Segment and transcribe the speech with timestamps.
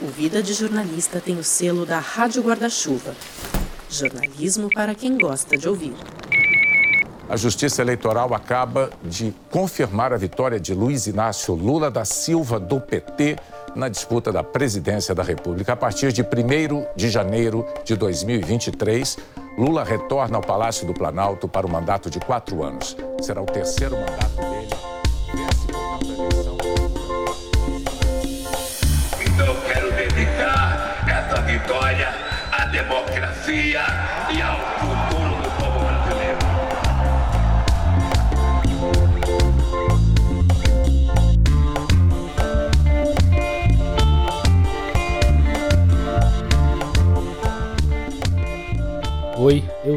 [0.00, 3.16] O Vida de Jornalista tem o selo da Rádio Guarda-Chuva.
[3.90, 5.92] Jornalismo para quem gosta de ouvir.
[7.28, 12.80] A Justiça Eleitoral acaba de confirmar a vitória de Luiz Inácio Lula da Silva, do
[12.80, 13.36] PT,
[13.74, 15.72] na disputa da presidência da República.
[15.72, 16.26] A partir de 1
[16.94, 19.18] de janeiro de 2023,
[19.58, 22.96] Lula retorna ao Palácio do Planalto para o mandato de quatro anos.
[23.20, 24.47] Será o terceiro mandato
[33.48, 34.47] democracia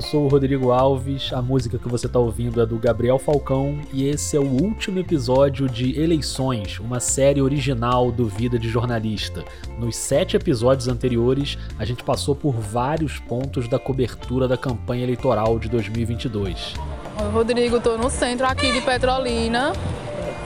[0.02, 1.32] eu sou o Rodrigo Alves.
[1.32, 4.98] A música que você está ouvindo é do Gabriel Falcão e esse é o último
[4.98, 9.45] episódio de Eleições, uma série original do Vida de Jornalista.
[9.78, 15.59] Nos sete episódios anteriores, a gente passou por vários pontos da cobertura da campanha eleitoral
[15.59, 16.73] de 2022.
[17.22, 19.72] Oi, Rodrigo, tô no centro aqui de Petrolina.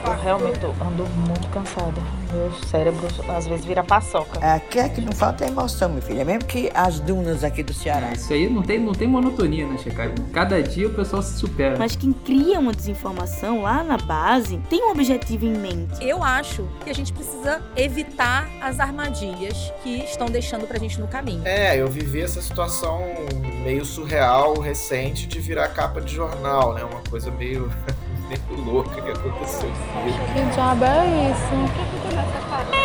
[0.06, 2.00] Eu realmente tô- ando muito cansada.
[2.32, 4.38] Meu cérebro às vezes vira paçoca.
[4.54, 6.20] Aqui é que não falta é emoção, meu filho.
[6.20, 8.12] É mesmo que as dunas aqui do Ceará.
[8.12, 10.14] Isso aí não tem, não tem monotonia na checagem.
[10.32, 11.76] Cada dia o pessoal se supera.
[11.78, 16.04] Mas quem cria uma desinformação lá na base tem um objetivo em mente.
[16.04, 21.06] Eu acho que a gente precisa evitar as armadilhas que estão deixando pra gente no
[21.08, 21.42] caminho.
[21.44, 23.02] É, eu vivi essa situação
[23.64, 26.82] meio surreal, recente, de virar capa de jornal, né?
[26.84, 27.70] Uma coisa meio,
[28.28, 29.70] meio louca que aconteceu.
[30.34, 32.76] Que diabo é isso?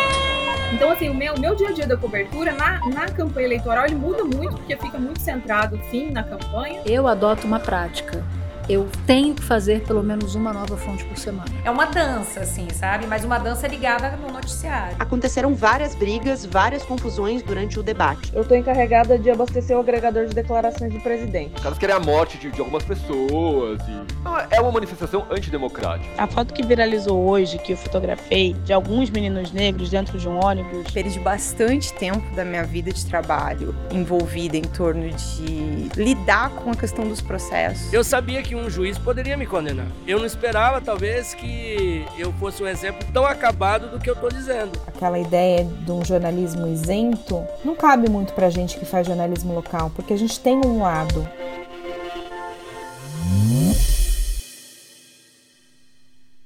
[0.74, 3.94] Então, assim, o meu, meu dia a dia da cobertura na, na campanha eleitoral ele
[3.94, 6.80] muda muito, porque fica muito centrado, sim, na campanha.
[6.86, 8.24] Eu adoto uma prática.
[8.68, 11.44] Eu tenho que fazer pelo menos uma nova fonte por semana.
[11.64, 13.06] É uma dança, assim, sabe?
[13.06, 14.96] Mas uma dança ligada no noticiário.
[14.98, 18.32] Aconteceram várias brigas, várias confusões durante o debate.
[18.34, 21.56] Eu tô encarregada de abastecer o agregador de declarações do presidente.
[21.56, 24.22] Os caras querem a morte de, de algumas pessoas e...
[24.22, 26.08] Não, é uma manifestação antidemocrática.
[26.16, 30.42] A foto que viralizou hoje, que eu fotografei, de alguns meninos negros dentro de um
[30.44, 30.90] ônibus.
[30.92, 36.74] Perdi bastante tempo da minha vida de trabalho envolvida em torno de lidar com a
[36.74, 37.92] questão dos processos.
[37.92, 39.86] Eu sabia que um juiz poderia me condenar.
[40.06, 44.30] Eu não esperava, talvez, que eu fosse um exemplo tão acabado do que eu estou
[44.30, 44.72] dizendo.
[44.86, 49.90] Aquela ideia de um jornalismo isento não cabe muito pra gente que faz jornalismo local,
[49.94, 51.26] porque a gente tem um lado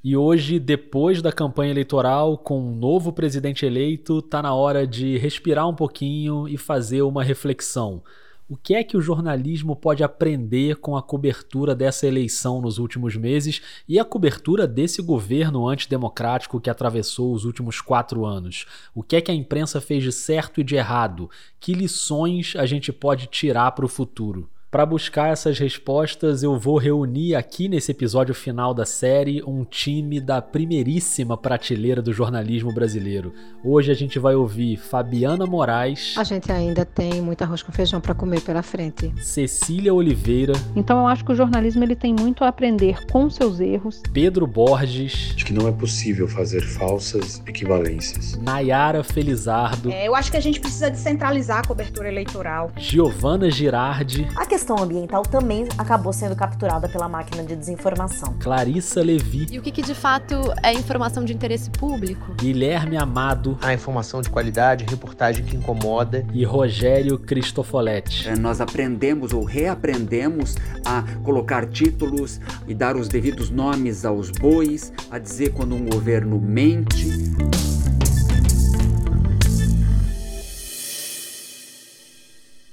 [0.07, 5.19] E hoje, depois da campanha eleitoral, com um novo presidente eleito, tá na hora de
[5.19, 8.05] respirar um pouquinho e fazer uma reflexão.
[8.49, 13.17] O que é que o jornalismo pode aprender com a cobertura dessa eleição nos últimos
[13.17, 18.65] meses e a cobertura desse governo antidemocrático que atravessou os últimos quatro anos?
[18.95, 21.29] O que é que a imprensa fez de certo e de errado?
[21.59, 24.49] Que lições a gente pode tirar para o futuro?
[24.77, 30.21] Para buscar essas respostas, eu vou reunir aqui nesse episódio final da série um time
[30.21, 33.33] da primeiríssima prateleira do jornalismo brasileiro.
[33.65, 36.13] Hoje a gente vai ouvir Fabiana Moraes.
[36.19, 39.15] A gente ainda tem muito arroz com feijão para comer pela frente.
[39.17, 40.53] Cecília Oliveira.
[40.77, 44.03] Então eu acho que o jornalismo ele tem muito a aprender com seus erros.
[44.13, 45.33] Pedro Borges.
[45.37, 48.37] Acho que não é possível fazer falsas equivalências.
[48.37, 49.91] Nayara Felizardo.
[49.91, 52.71] É, eu acho que a gente precisa descentralizar a cobertura eleitoral.
[52.77, 54.29] Giovana Girardi.
[54.37, 58.35] A questão ambiental também acabou sendo capturada pela máquina de desinformação.
[58.41, 59.47] Clarissa Levi.
[59.51, 62.35] E o que, que de fato é informação de interesse público?
[62.35, 63.59] Guilherme Amado.
[63.63, 66.27] A informação de qualidade, reportagem que incomoda.
[66.33, 68.29] E Rogério Cristofoletti.
[68.29, 74.93] É, nós aprendemos ou reaprendemos a colocar títulos e dar os devidos nomes aos bois,
[75.11, 77.07] a dizer quando um governo mente.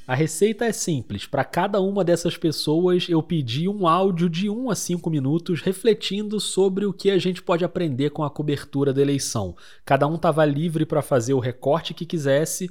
[0.06, 1.26] A receita é simples.
[1.26, 6.42] Para cada uma dessas pessoas, eu pedi um áudio de 1 a 5 minutos refletindo
[6.42, 9.56] sobre o que a gente pode aprender com a cobertura da eleição.
[9.86, 12.70] Cada um estava livre para fazer o recorte que quisesse.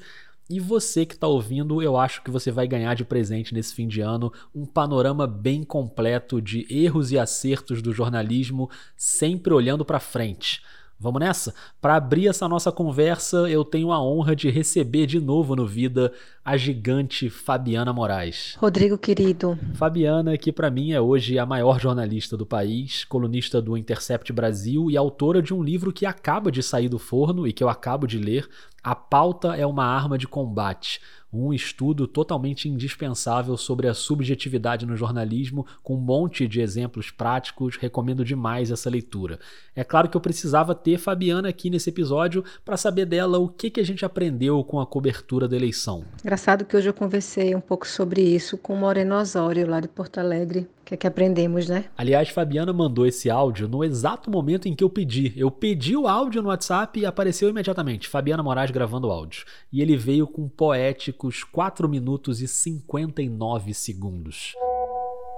[0.51, 3.89] E você que está ouvindo, eu acho que você vai ganhar de presente nesse fim
[3.89, 9.99] de ano um panorama bem completo de erros e acertos do jornalismo, sempre olhando para
[9.99, 10.61] frente.
[11.03, 11.53] Vamos nessa?
[11.81, 16.13] Para abrir essa nossa conversa, eu tenho a honra de receber de novo no Vida
[16.45, 18.57] a gigante Fabiana Moraes.
[18.59, 19.57] Rodrigo querido.
[19.75, 24.91] Fabiana, que para mim é hoje a maior jornalista do país, colunista do Intercept Brasil
[24.91, 28.09] e autora de um livro que acaba de sair do forno e que eu acabo
[28.09, 28.49] de ler,
[28.83, 31.01] A Pauta é uma Arma de Combate
[31.33, 37.77] um estudo totalmente indispensável sobre a subjetividade no jornalismo, com um monte de exemplos práticos.
[37.77, 39.39] Recomendo demais essa leitura.
[39.75, 43.71] É claro que eu precisava ter Fabiana aqui nesse episódio para saber dela o que,
[43.71, 46.05] que a gente aprendeu com a cobertura da eleição.
[46.33, 49.87] Engraçado que hoje eu conversei um pouco sobre isso com o Moreno Osório, lá de
[49.87, 50.61] Porto Alegre.
[50.61, 51.85] O que é que aprendemos, né?
[51.95, 55.35] Aliás, Fabiana mandou esse áudio no exato momento em que eu pedi.
[55.37, 58.09] Eu pedi o áudio no WhatsApp e apareceu imediatamente.
[58.09, 59.45] Fabiana Moraes gravando o áudio.
[59.71, 64.55] E ele veio com poéticos 4 minutos e 59 segundos.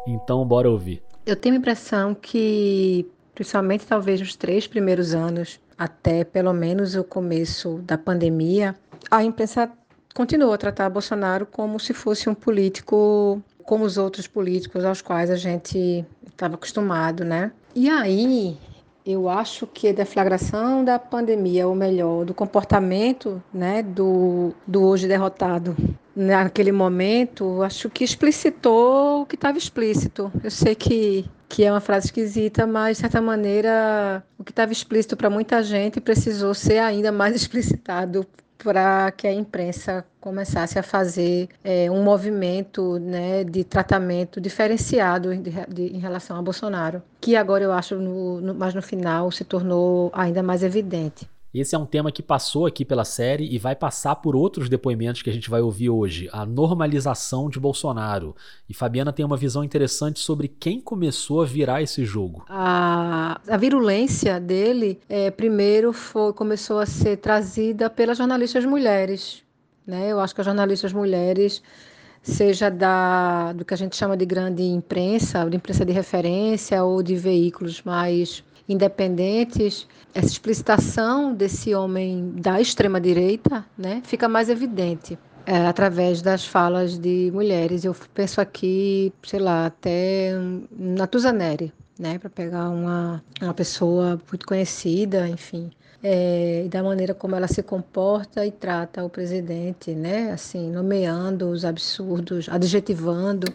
[0.07, 1.03] Então, bora ouvir.
[1.27, 3.05] Eu tenho a impressão que,
[3.35, 8.77] principalmente talvez nos três primeiros anos, até pelo menos o começo da pandemia,
[9.11, 9.69] a imprensa
[10.15, 15.31] continuou a tratar Bolsonaro como se fosse um político como os outros políticos aos quais
[15.31, 17.51] a gente estava acostumado, né?
[17.75, 18.59] E aí,
[19.05, 25.09] eu acho que a deflagração da pandemia, ou melhor, do comportamento né, do, do hoje
[25.09, 25.77] derrotado
[26.15, 30.31] naquele momento, acho que explicitou o que estava explícito.
[30.43, 34.73] Eu sei que, que é uma frase esquisita, mas de certa maneira o que estava
[34.73, 38.27] explícito para muita gente precisou ser ainda mais explicitado
[38.59, 45.51] para que a imprensa começasse a fazer é, um movimento né, de tratamento diferenciado de,
[45.69, 49.45] de, em relação a Bolsonaro, que agora eu acho, no, no, mas no final, se
[49.45, 51.29] tornou ainda mais evidente.
[51.55, 55.23] Esse é um tema que passou aqui pela série e vai passar por outros depoimentos
[55.23, 56.29] que a gente vai ouvir hoje.
[56.33, 58.35] A normalização de Bolsonaro.
[58.69, 62.45] E Fabiana tem uma visão interessante sobre quem começou a virar esse jogo.
[62.49, 69.45] A, a virulência dele, é, primeiro, foi, começou a ser trazida pelas jornalistas mulheres.
[69.87, 70.11] Né?
[70.11, 71.63] Eu acho que as jornalistas mulheres
[72.21, 77.01] seja da, do que a gente chama de grande imprensa, de imprensa de referência ou
[77.01, 85.19] de veículos mais independentes, essa explicitação desse homem da extrema direita, né, fica mais evidente.
[85.47, 87.85] É, através das falas de mulheres.
[87.85, 90.33] Eu penso aqui, sei lá, até
[90.75, 95.71] na Tuzaneri, né, para pegar uma, uma pessoa muito conhecida, enfim,
[96.03, 101.65] é, da maneira como ela se comporta e trata o presidente, né, assim, nomeando os
[101.65, 103.47] absurdos, adjetivando.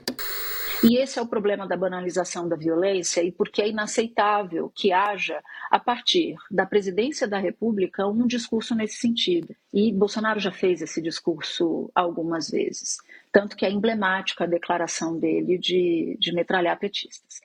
[0.82, 5.42] E esse é o problema da banalização da violência e porque é inaceitável que haja,
[5.70, 9.54] a partir da presidência da República, um discurso nesse sentido.
[9.74, 12.98] E Bolsonaro já fez esse discurso algumas vezes.
[13.30, 17.42] Tanto que é emblemática a declaração dele de, de metralhar petistas.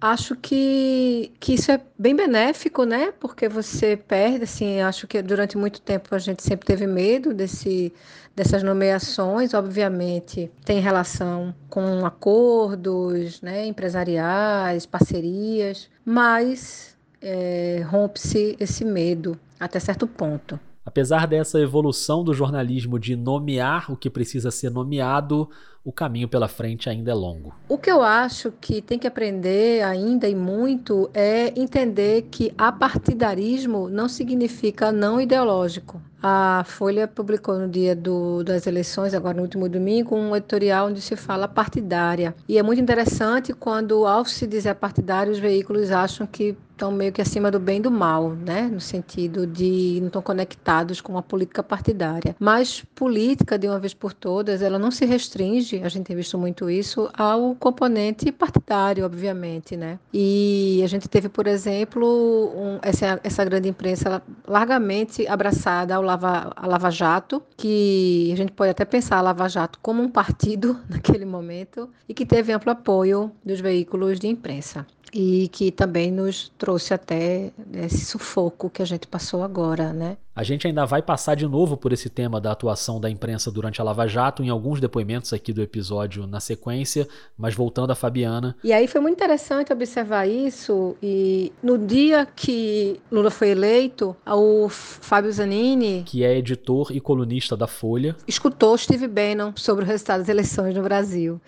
[0.00, 3.12] Acho que, que isso é bem benéfico, né?
[3.20, 7.92] Porque você perde, assim, acho que durante muito tempo a gente sempre teve medo desse,
[8.34, 19.38] dessas nomeações, obviamente, tem relação com acordos né, empresariais, parcerias, mas é, rompe-se esse medo
[19.58, 20.58] até certo ponto.
[20.90, 25.48] Apesar dessa evolução do jornalismo de nomear o que precisa ser nomeado,
[25.84, 27.54] o caminho pela frente ainda é longo.
[27.68, 33.88] O que eu acho que tem que aprender ainda e muito é entender que apartidarismo
[33.88, 36.02] não significa não ideológico.
[36.20, 41.00] A Folha publicou no dia do, das eleições, agora no último domingo, um editorial onde
[41.00, 42.34] se fala partidária.
[42.48, 47.12] E é muito interessante quando, ao se dizer partidário, os veículos acham que estão meio
[47.12, 48.62] que acima do bem e do mal, né?
[48.62, 52.34] No sentido de não estão conectados com a política partidária.
[52.38, 56.38] Mas política, de uma vez por todas, ela não se restringe, a gente tem visto
[56.38, 59.98] muito isso, ao componente partidário, obviamente, né?
[60.12, 66.50] E a gente teve, por exemplo, um, essa, essa grande imprensa largamente abraçada ao Lava,
[66.62, 71.26] Lava Jato, que a gente pode até pensar a Lava Jato como um partido naquele
[71.26, 76.94] momento e que teve amplo apoio dos veículos de imprensa e que também nos trouxe
[76.94, 80.16] até esse sufoco que a gente passou agora, né?
[80.34, 83.80] A gente ainda vai passar de novo por esse tema da atuação da imprensa durante
[83.80, 88.56] a Lava Jato em alguns depoimentos aqui do episódio na sequência, mas voltando a Fabiana.
[88.62, 94.68] E aí foi muito interessante observar isso e no dia que Lula foi eleito, o
[94.68, 100.20] Fábio Zanini, que é editor e colunista da Folha, escutou Steve Bannon sobre o resultado
[100.20, 101.40] das eleições no Brasil.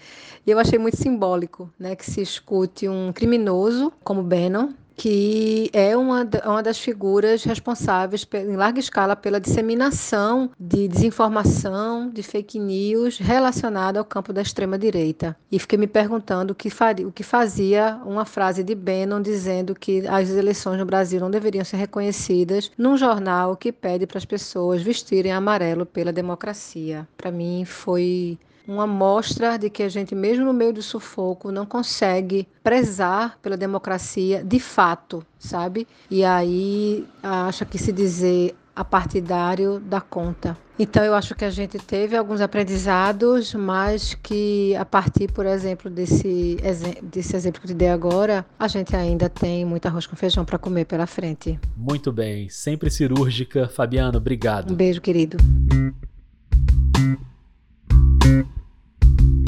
[0.44, 4.70] E eu achei muito simbólico, né, que se escute um criminoso como Bannon,
[5.02, 12.22] que é uma, uma das figuras responsáveis em larga escala pela disseminação de desinformação, de
[12.22, 15.36] fake news relacionada ao campo da extrema-direita.
[15.50, 19.74] E fiquei me perguntando o que, faria, o que fazia uma frase de Bannon dizendo
[19.74, 24.24] que as eleições no Brasil não deveriam ser reconhecidas num jornal que pede para as
[24.24, 27.08] pessoas vestirem amarelo pela democracia.
[27.16, 31.66] Para mim foi uma mostra de que a gente, mesmo no meio do sufoco, não
[31.66, 35.86] consegue prezar pela democracia de fato, sabe?
[36.10, 40.56] E aí acha que se dizer apartidário dá conta.
[40.78, 45.90] Então eu acho que a gente teve alguns aprendizados, mas que a partir, por exemplo,
[45.90, 46.56] desse,
[47.02, 50.44] desse exemplo que eu te dei agora, a gente ainda tem muito arroz com feijão
[50.44, 51.58] para comer pela frente.
[51.76, 53.68] Muito bem, sempre cirúrgica.
[53.68, 54.72] Fabiano, obrigado.
[54.72, 55.36] Um beijo, querido.
[58.22, 58.46] Thank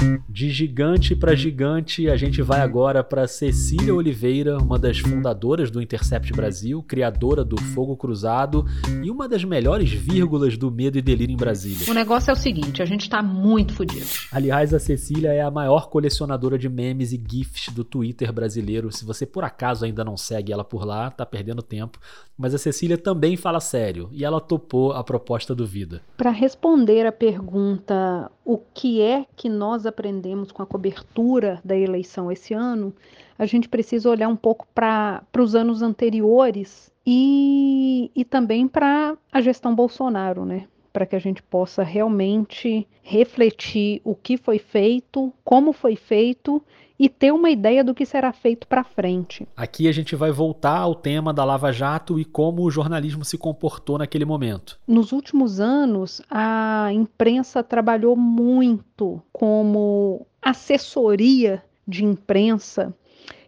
[0.03, 0.24] you.
[0.35, 5.81] De gigante para gigante, a gente vai agora para Cecília Oliveira, uma das fundadoras do
[5.81, 8.67] Intercept Brasil, criadora do Fogo Cruzado
[9.01, 11.89] e uma das melhores vírgulas do Medo e Delírio em Brasília.
[11.89, 14.07] O negócio é o seguinte, a gente está muito fodido.
[14.33, 18.91] Aliás, a Cecília é a maior colecionadora de memes e gifs do Twitter brasileiro.
[18.91, 22.01] Se você por acaso ainda não segue ela por lá, tá perdendo tempo.
[22.37, 26.03] Mas a Cecília também fala sério e ela topou a proposta do Vida.
[26.17, 32.31] Para responder a pergunta o que é que nós aprendemos com a cobertura da eleição
[32.31, 32.95] esse ano,
[33.39, 39.41] a gente precisa olhar um pouco para os anos anteriores e, e também para a
[39.41, 40.67] gestão Bolsonaro, né?
[40.93, 46.63] Para que a gente possa realmente refletir o que foi feito, como foi feito
[46.99, 49.47] e ter uma ideia do que será feito para frente.
[49.57, 53.37] Aqui a gente vai voltar ao tema da Lava Jato e como o jornalismo se
[53.37, 54.79] comportou naquele momento.
[54.87, 62.95] Nos últimos anos, a imprensa trabalhou muito como assessoria de imprensa,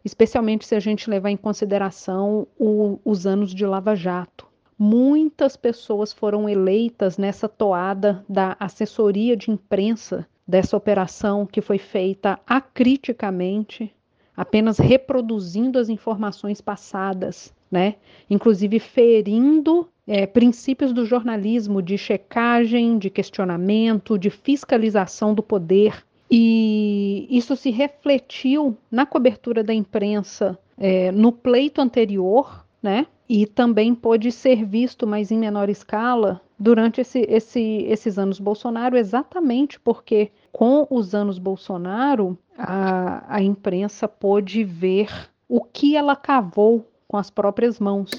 [0.05, 4.47] especialmente se a gente levar em consideração o, os anos de Lava Jato.
[4.79, 12.39] Muitas pessoas foram eleitas nessa toada da assessoria de imprensa dessa operação que foi feita
[12.47, 13.93] acriticamente,
[14.37, 17.97] apenas reproduzindo as informações passadas, né?
[18.31, 26.05] Inclusive ferindo é, princípios do jornalismo de checagem, de questionamento, de fiscalização do poder.
[26.31, 33.07] E isso se refletiu na cobertura da imprensa é, no pleito anterior, né?
[33.29, 38.97] E também pôde ser visto, mas em menor escala, durante esse, esse, esses anos Bolsonaro,
[38.97, 45.09] exatamente porque com os anos Bolsonaro a, a imprensa pôde ver
[45.49, 48.11] o que ela cavou com as próprias mãos.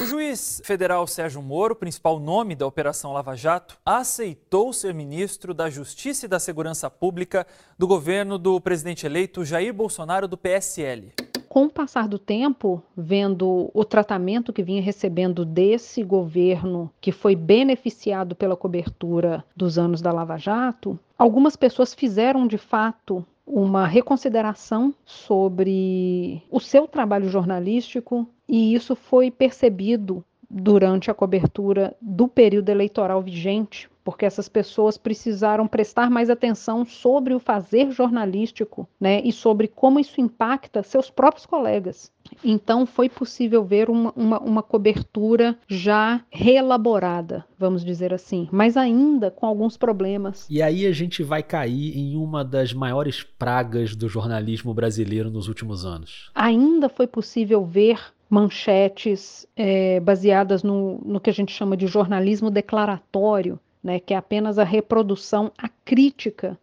[0.00, 5.68] O juiz federal Sérgio Moro, principal nome da Operação Lava Jato, aceitou ser ministro da
[5.68, 7.44] Justiça e da Segurança Pública
[7.76, 11.12] do governo do presidente eleito Jair Bolsonaro do PSL
[11.58, 17.34] com o passar do tempo, vendo o tratamento que vinha recebendo desse governo, que foi
[17.34, 24.94] beneficiado pela cobertura dos anos da Lava Jato, algumas pessoas fizeram de fato uma reconsideração
[25.04, 33.22] sobre o seu trabalho jornalístico e isso foi percebido durante a cobertura do período eleitoral
[33.22, 39.68] vigente porque essas pessoas precisaram prestar mais atenção sobre o fazer jornalístico, né, e sobre
[39.68, 42.10] como isso impacta seus próprios colegas.
[42.42, 49.30] Então foi possível ver uma, uma, uma, cobertura já reelaborada, vamos dizer assim, mas ainda
[49.30, 50.46] com alguns problemas.
[50.48, 55.48] E aí a gente vai cair em uma das maiores pragas do jornalismo brasileiro nos
[55.48, 56.30] últimos anos.
[56.34, 62.50] Ainda foi possível ver manchetes é, baseadas no, no que a gente chama de jornalismo
[62.50, 66.58] declaratório, né, que é apenas a reprodução acrítica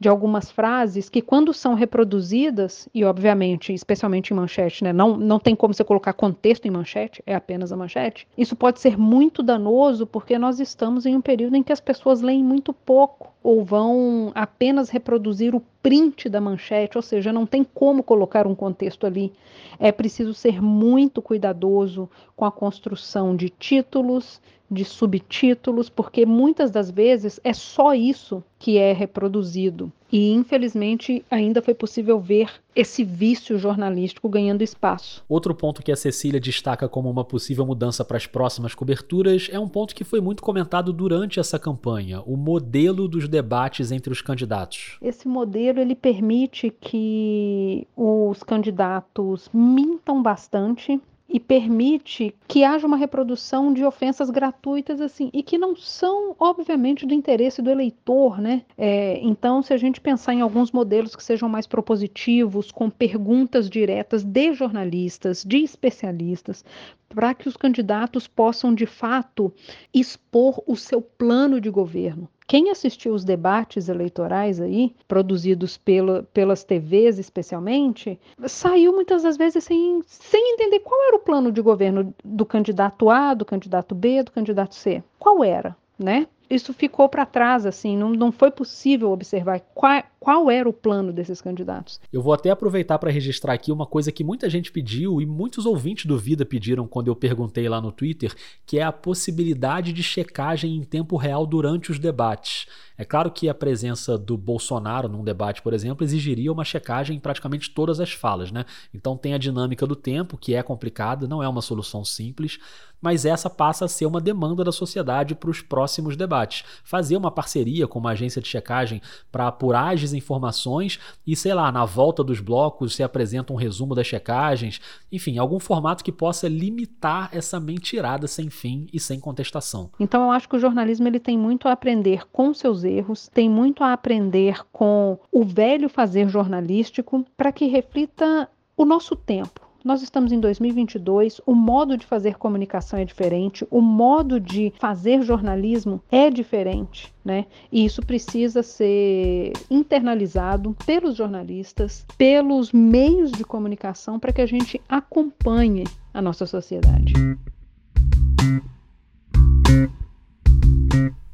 [0.00, 5.40] de algumas frases que, quando são reproduzidas, e obviamente, especialmente em manchete, né, não, não
[5.40, 9.42] tem como você colocar contexto em manchete, é apenas a manchete, isso pode ser muito
[9.42, 13.64] danoso porque nós estamos em um período em que as pessoas leem muito pouco ou
[13.64, 19.06] vão apenas reproduzir o print da manchete, ou seja, não tem como colocar um contexto
[19.06, 19.32] ali.
[19.78, 26.90] É preciso ser muito cuidadoso com a construção de títulos, de subtítulos, porque muitas das
[26.90, 29.92] vezes é só isso que é reproduzido.
[30.10, 35.22] E infelizmente ainda foi possível ver esse vício jornalístico ganhando espaço.
[35.28, 39.58] Outro ponto que a Cecília destaca como uma possível mudança para as próximas coberturas é
[39.58, 44.22] um ponto que foi muito comentado durante essa campanha, o modelo dos debates entre os
[44.22, 44.96] candidatos.
[45.02, 53.72] Esse modelo ele permite que os candidatos mintam bastante e permite que haja uma reprodução
[53.72, 58.62] de ofensas gratuitas assim e que não são obviamente do interesse do eleitor, né?
[58.76, 63.68] É, então, se a gente pensar em alguns modelos que sejam mais propositivos, com perguntas
[63.68, 66.64] diretas de jornalistas, de especialistas,
[67.08, 69.52] para que os candidatos possam de fato
[69.92, 72.28] expor o seu plano de governo.
[72.48, 79.64] Quem assistiu os debates eleitorais aí, produzidos pela, pelas TVs especialmente, saiu muitas das vezes
[79.64, 84.22] sem, sem entender qual era o plano de governo do candidato A, do candidato B,
[84.22, 85.02] do candidato C.
[85.18, 86.26] Qual era, né?
[86.50, 91.12] isso ficou para trás, assim, não, não foi possível observar qual, qual era o plano
[91.12, 92.00] desses candidatos.
[92.12, 95.64] Eu vou até aproveitar para registrar aqui uma coisa que muita gente pediu e muitos
[95.64, 98.34] ouvintes do Vida pediram quando eu perguntei lá no Twitter,
[98.66, 102.66] que é a possibilidade de checagem em tempo real durante os debates.
[102.96, 107.20] É claro que a presença do Bolsonaro num debate, por exemplo, exigiria uma checagem em
[107.20, 108.64] praticamente todas as falas, né?
[108.92, 112.58] Então tem a dinâmica do tempo, que é complicada, não é uma solução simples,
[113.00, 116.64] mas essa passa a ser uma demanda da sociedade para os próximos debates.
[116.82, 121.70] Fazer uma parceria com uma agência de checagem para apurar as desinformações e, sei lá,
[121.70, 126.48] na volta dos blocos se apresenta um resumo das checagens, enfim, algum formato que possa
[126.48, 129.90] limitar essa mentirada sem fim e sem contestação.
[129.98, 133.48] Então eu acho que o jornalismo ele tem muito a aprender com seus erros, tem
[133.48, 139.67] muito a aprender com o velho fazer jornalístico para que reflita o nosso tempo.
[139.84, 145.22] Nós estamos em 2022, o modo de fazer comunicação é diferente, o modo de fazer
[145.22, 147.46] jornalismo é diferente, né?
[147.70, 154.80] E isso precisa ser internalizado pelos jornalistas, pelos meios de comunicação, para que a gente
[154.88, 157.12] acompanhe a nossa sociedade.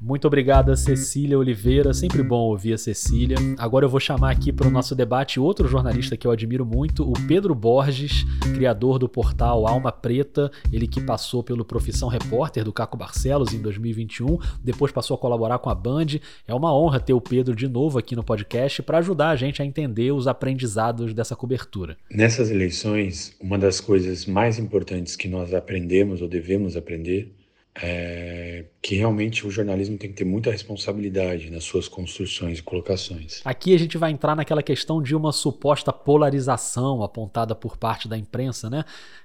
[0.04, 1.94] Muito obrigada, Cecília Oliveira.
[1.94, 3.38] Sempre bom ouvir a Cecília.
[3.56, 7.10] Agora eu vou chamar aqui para o nosso debate outro jornalista que eu admiro muito,
[7.10, 8.22] o Pedro Borges,
[8.54, 10.52] criador do portal Alma Preta.
[10.70, 15.58] Ele que passou pelo Profissão Repórter do Caco Barcelos em 2021, depois passou a colaborar
[15.58, 16.18] com a Band.
[16.46, 19.62] É uma honra ter o Pedro de novo aqui no podcast para ajudar a gente
[19.62, 21.96] a entender os aprendizados dessa cobertura.
[22.10, 27.32] Nessas eleições, uma das coisas mais importantes que nós aprendemos ou devemos aprender
[27.80, 33.40] é, que realmente o jornalismo tem que ter muita responsabilidade nas suas construções e colocações.
[33.44, 38.16] Aqui a gente vai entrar naquela questão de uma suposta polarização apontada por parte da
[38.16, 38.84] imprensa, né?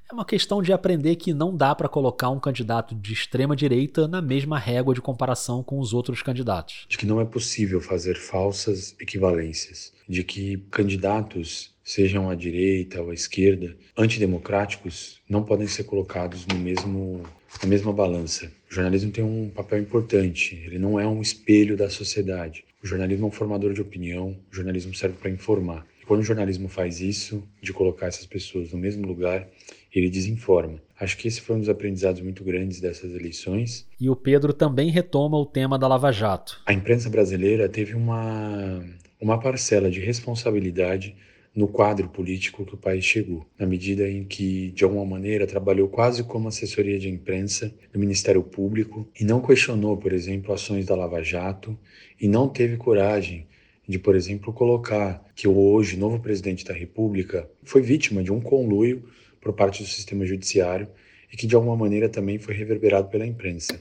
[0.09, 4.07] É uma questão de aprender que não dá para colocar um candidato de extrema direita
[4.07, 6.87] na mesma régua de comparação com os outros candidatos.
[6.89, 13.11] De que não é possível fazer falsas equivalências, de que candidatos sejam à direita ou
[13.11, 17.21] à esquerda, antidemocráticos, não podem ser colocados no mesmo
[17.61, 18.51] na mesma balança.
[18.69, 22.63] O jornalismo tem um papel importante, ele não é um espelho da sociedade.
[22.81, 25.85] O jornalismo é um formador de opinião, o jornalismo serve para informar.
[26.01, 29.47] E quando o jornalismo faz isso, de colocar essas pessoas no mesmo lugar,
[29.93, 30.79] ele desinforma.
[30.99, 33.87] Acho que esse foi um dos aprendizados muito grandes dessas eleições.
[33.99, 36.61] E o Pedro também retoma o tema da Lava Jato.
[36.65, 38.83] A imprensa brasileira teve uma,
[39.19, 41.15] uma parcela de responsabilidade
[41.55, 45.87] no quadro político que o país chegou, na medida em que, de alguma maneira, trabalhou
[45.87, 50.95] quase como assessoria de imprensa do Ministério Público e não questionou, por exemplo, ações da
[50.95, 51.77] Lava Jato
[52.19, 53.47] e não teve coragem
[53.87, 58.39] de, por exemplo, colocar que o hoje novo presidente da República foi vítima de um
[58.39, 59.03] conluio
[59.41, 60.87] por parte do sistema judiciário
[61.31, 63.79] e que, de alguma maneira, também foi reverberado pela imprensa.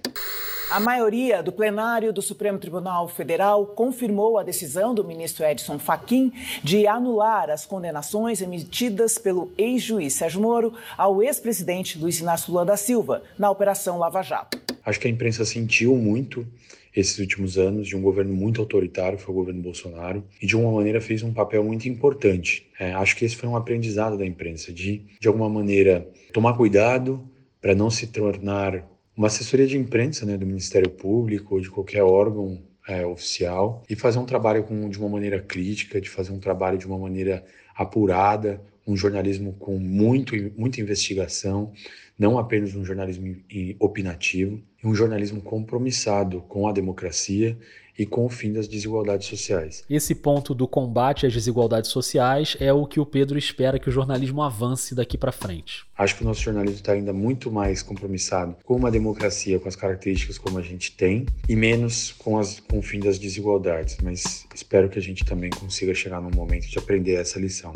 [0.71, 6.31] A maioria do plenário do Supremo Tribunal Federal confirmou a decisão do ministro Edson Fachin
[6.63, 12.77] de anular as condenações emitidas pelo ex-juiz Sérgio Moro ao ex-presidente Luiz Inácio Lula da
[12.77, 14.61] Silva na Operação Lava Jato.
[14.85, 16.47] Acho que a imprensa sentiu muito
[16.95, 20.71] esses últimos anos de um governo muito autoritário, foi o governo Bolsonaro, e de uma
[20.71, 22.69] maneira fez um papel muito importante.
[22.79, 27.27] É, acho que esse foi um aprendizado da imprensa, de, de alguma maneira, tomar cuidado
[27.61, 28.85] para não se tornar
[29.17, 33.97] uma assessoria de imprensa né, do Ministério Público ou de qualquer órgão é, oficial e
[33.97, 37.45] fazer um trabalho com, de uma maneira crítica, de fazer um trabalho de uma maneira
[37.77, 41.73] apurada, um jornalismo com muito, muita investigação,
[42.19, 43.37] não apenas um jornalismo
[43.79, 47.59] opinativo, e um jornalismo compromissado com a democracia
[47.99, 49.85] e com o fim das desigualdades sociais.
[49.91, 53.93] Esse ponto do combate às desigualdades sociais é o que o Pedro espera que o
[53.93, 55.85] jornalismo avance daqui para frente.
[55.97, 59.75] Acho que o nosso jornalismo está ainda muito mais compromissado com uma democracia, com as
[59.75, 63.97] características como a gente tem, e menos com, as, com o fim das desigualdades.
[64.03, 67.73] Mas espero que a gente também consiga chegar num momento de aprender essa lição.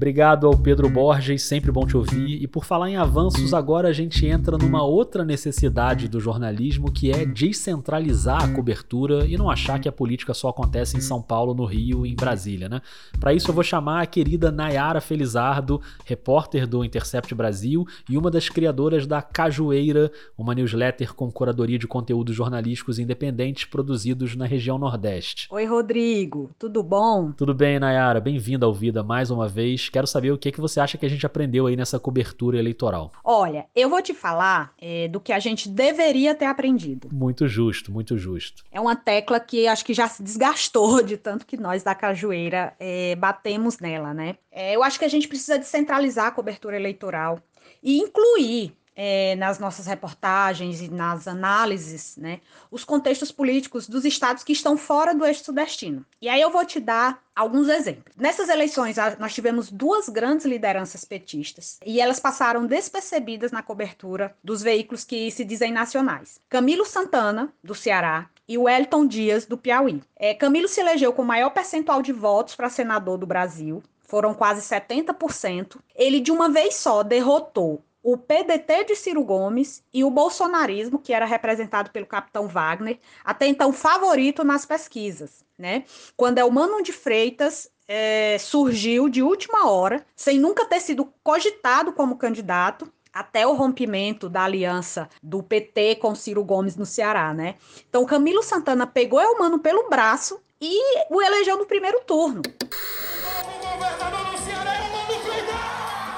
[0.00, 2.42] Obrigado ao Pedro Borges, sempre bom te ouvir.
[2.42, 7.10] E por falar em avanços, agora a gente entra numa outra necessidade do jornalismo que
[7.10, 11.52] é descentralizar a cobertura e não achar que a política só acontece em São Paulo,
[11.52, 12.80] no Rio e em Brasília, né?
[13.20, 18.30] Para isso eu vou chamar a querida Nayara Felizardo, repórter do Intercept Brasil e uma
[18.30, 24.78] das criadoras da Cajueira, uma newsletter com curadoria de conteúdos jornalísticos independentes produzidos na região
[24.78, 25.46] Nordeste.
[25.50, 27.32] Oi, Rodrigo, tudo bom?
[27.32, 28.18] Tudo bem, Nayara?
[28.18, 29.89] Bem-vinda ao Vida mais uma vez.
[29.90, 33.12] Quero saber o que, que você acha que a gente aprendeu aí nessa cobertura eleitoral.
[33.24, 37.08] Olha, eu vou te falar é, do que a gente deveria ter aprendido.
[37.12, 38.64] Muito justo, muito justo.
[38.70, 42.74] É uma tecla que acho que já se desgastou de tanto que nós da Cajueira
[42.78, 44.36] é, batemos nela, né?
[44.50, 47.38] É, eu acho que a gente precisa descentralizar a cobertura eleitoral
[47.82, 54.44] e incluir é, nas nossas reportagens e nas análises, né, os contextos políticos dos estados
[54.44, 56.04] que estão fora do eixo sudestino.
[56.20, 58.14] E aí eu vou te dar alguns exemplos.
[58.16, 64.62] Nessas eleições, nós tivemos duas grandes lideranças petistas e elas passaram despercebidas na cobertura dos
[64.62, 66.38] veículos que se dizem nacionais.
[66.48, 70.02] Camilo Santana, do Ceará, e o Wellington Dias, do Piauí.
[70.16, 74.34] É, Camilo se elegeu com o maior percentual de votos para senador do Brasil, foram
[74.34, 75.76] quase 70%.
[75.94, 81.12] Ele, de uma vez só, derrotou o PDT de Ciro Gomes e o bolsonarismo, que
[81.12, 85.84] era representado pelo capitão Wagner, até então favorito nas pesquisas, né?
[86.16, 92.16] Quando Elmano de Freitas é, surgiu de última hora, sem nunca ter sido cogitado como
[92.16, 97.56] candidato, até o rompimento da aliança do PT com Ciro Gomes no Ceará, né?
[97.88, 102.42] Então Camilo Santana pegou Elmano pelo braço e o elegeu no primeiro turno.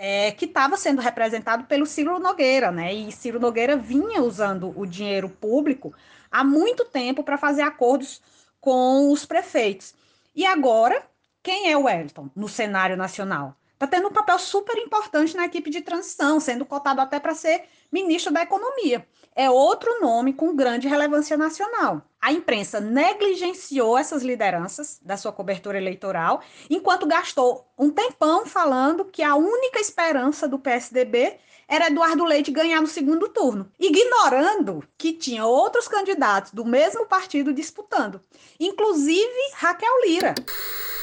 [0.05, 2.93] é, que estava sendo representado pelo Ciro Nogueira, né?
[2.93, 5.95] E Ciro Nogueira vinha usando o dinheiro público
[6.29, 8.21] há muito tempo para fazer acordos
[8.61, 9.95] com os prefeitos.
[10.35, 11.01] E agora,
[11.41, 13.55] quem é o Wellington no cenário nacional?
[13.75, 17.67] Está tendo um papel super importante na equipe de transição, sendo cotado até para ser
[17.93, 22.03] ministro da Economia é outro nome com grande relevância nacional.
[22.21, 26.41] A imprensa negligenciou essas lideranças da sua cobertura eleitoral,
[26.71, 32.81] enquanto gastou um tempão falando que a única esperança do PSDB era Eduardo Leite ganhar
[32.81, 38.21] no segundo turno, ignorando que tinha outros candidatos do mesmo partido disputando,
[38.61, 40.35] inclusive Raquel Lira.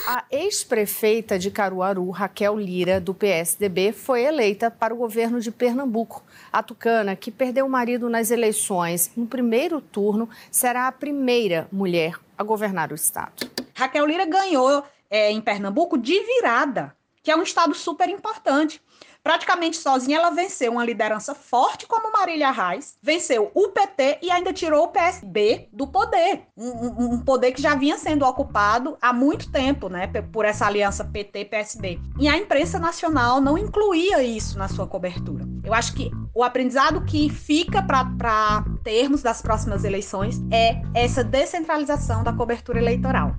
[0.08, 6.24] A ex-prefeita de Caruaru, Raquel Lira, do PSDB, foi eleita para o governo de Pernambuco.
[6.52, 12.16] A tucana, que perdeu o marido nas eleições no primeiro turno, será a primeira mulher
[12.38, 13.50] a governar o estado.
[13.76, 18.82] Raquel Lira ganhou é, em Pernambuco de virada, que é um estado super importante.
[19.22, 24.54] Praticamente sozinha, ela venceu uma liderança forte como Marília Reis, venceu o PT e ainda
[24.54, 26.44] tirou o PSB do poder.
[26.56, 31.04] Um, um, poder que já vinha sendo ocupado há muito tempo, né, por essa aliança
[31.04, 32.00] PT-PSB.
[32.18, 35.44] E a imprensa nacional não incluía isso na sua cobertura.
[35.66, 42.24] Eu acho que o aprendizado que fica para termos das próximas eleições é essa descentralização
[42.24, 43.36] da cobertura eleitoral.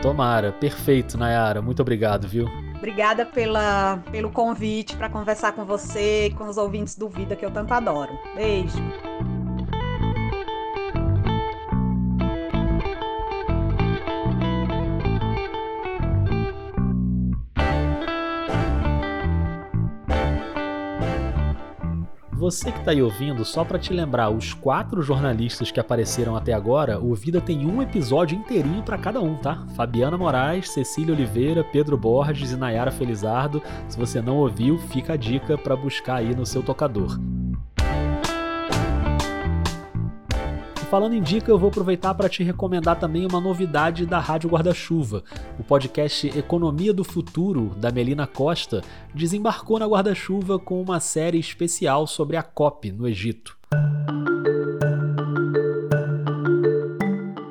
[0.00, 1.60] Tomara, perfeito, Nayara.
[1.60, 2.46] Muito obrigado, viu?
[2.76, 7.44] Obrigada pela, pelo convite para conversar com você e com os ouvintes do Vida que
[7.44, 8.12] eu tanto adoro.
[8.36, 8.78] Beijo.
[22.42, 26.52] Você que está aí ouvindo, só para te lembrar, os quatro jornalistas que apareceram até
[26.52, 29.64] agora, o Vida tem um episódio inteirinho para cada um, tá?
[29.76, 33.62] Fabiana Moraes, Cecília Oliveira, Pedro Borges e Nayara Felizardo.
[33.86, 37.16] Se você não ouviu, fica a dica para buscar aí no seu tocador.
[40.92, 45.24] Falando em dica, eu vou aproveitar para te recomendar também uma novidade da Rádio Guarda-Chuva.
[45.58, 48.82] O podcast Economia do Futuro, da Melina Costa,
[49.14, 53.56] desembarcou na Guarda-Chuva com uma série especial sobre a COP no Egito.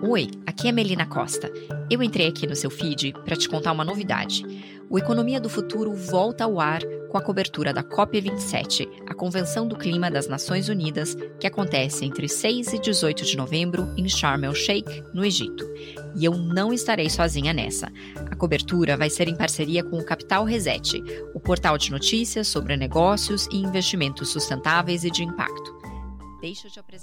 [0.08, 1.52] Oi, aqui é Melina Costa.
[1.90, 4.46] Eu entrei aqui no seu feed para te contar uma novidade.
[4.92, 9.78] O Economia do Futuro volta ao ar com a cobertura da COP27, a Convenção do
[9.78, 15.02] Clima das Nações Unidas, que acontece entre 6 e 18 de novembro em Sharm el-Sheikh,
[15.14, 15.66] no Egito.
[16.14, 17.90] E eu não estarei sozinha nessa.
[18.30, 21.02] A cobertura vai ser em parceria com o Capital Reset,
[21.34, 25.81] o portal de notícias sobre negócios e investimentos sustentáveis e de impacto.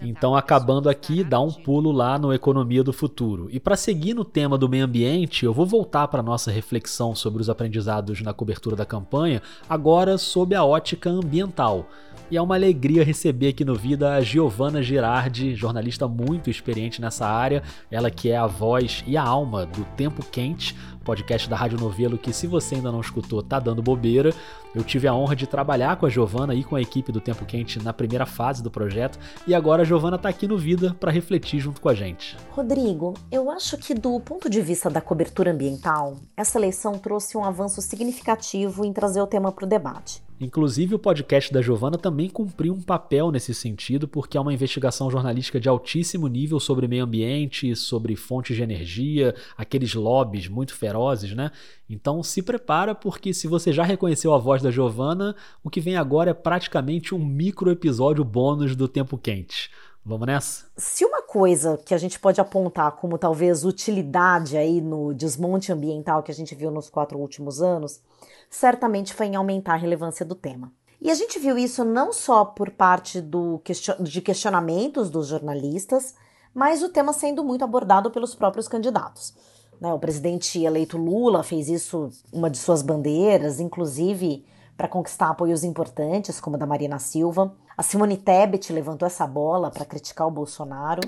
[0.02, 3.48] Então, acabando aqui, dá um pulo lá no Economia do Futuro.
[3.50, 7.40] E para seguir no tema do meio ambiente, eu vou voltar para nossa reflexão sobre
[7.40, 11.88] os aprendizados na cobertura da campanha, agora sob a ótica ambiental.
[12.30, 17.26] E é uma alegria receber aqui no Vida a Giovana Girardi, jornalista muito experiente nessa
[17.26, 21.80] área, ela que é a voz e a alma do Tempo Quente, podcast da Rádio
[21.80, 24.34] Novelo que se você ainda não escutou, tá dando bobeira.
[24.74, 27.46] Eu tive a honra de trabalhar com a Giovana e com a equipe do Tempo
[27.46, 31.10] Quente na primeira fase do projeto e agora a Giovana tá aqui no Vida para
[31.10, 32.36] refletir junto com a gente.
[32.50, 37.44] Rodrigo, eu acho que do ponto de vista da cobertura ambiental, essa eleição trouxe um
[37.44, 40.27] avanço significativo em trazer o tema para o debate.
[40.40, 45.10] Inclusive, o podcast da Giovana também cumpriu um papel nesse sentido, porque é uma investigação
[45.10, 51.34] jornalística de altíssimo nível sobre meio ambiente, sobre fontes de energia, aqueles lobbies muito ferozes,
[51.34, 51.50] né?
[51.90, 55.96] Então se prepara, porque se você já reconheceu a voz da Giovana, o que vem
[55.96, 59.70] agora é praticamente um micro episódio bônus do Tempo Quente.
[60.08, 60.64] Vamos nessa?
[60.74, 66.22] Se uma coisa que a gente pode apontar como talvez utilidade aí no desmonte ambiental
[66.22, 68.00] que a gente viu nos quatro últimos anos,
[68.48, 70.72] certamente foi em aumentar a relevância do tema.
[70.98, 73.60] E a gente viu isso não só por parte do,
[74.00, 76.14] de questionamentos dos jornalistas,
[76.54, 79.34] mas o tema sendo muito abordado pelos próprios candidatos.
[79.78, 85.64] Né, o presidente eleito Lula fez isso uma de suas bandeiras, inclusive para conquistar apoios
[85.64, 87.54] importantes, como o da Marina Silva.
[87.78, 91.00] A Simone Tebet levantou essa bola para criticar o Bolsonaro.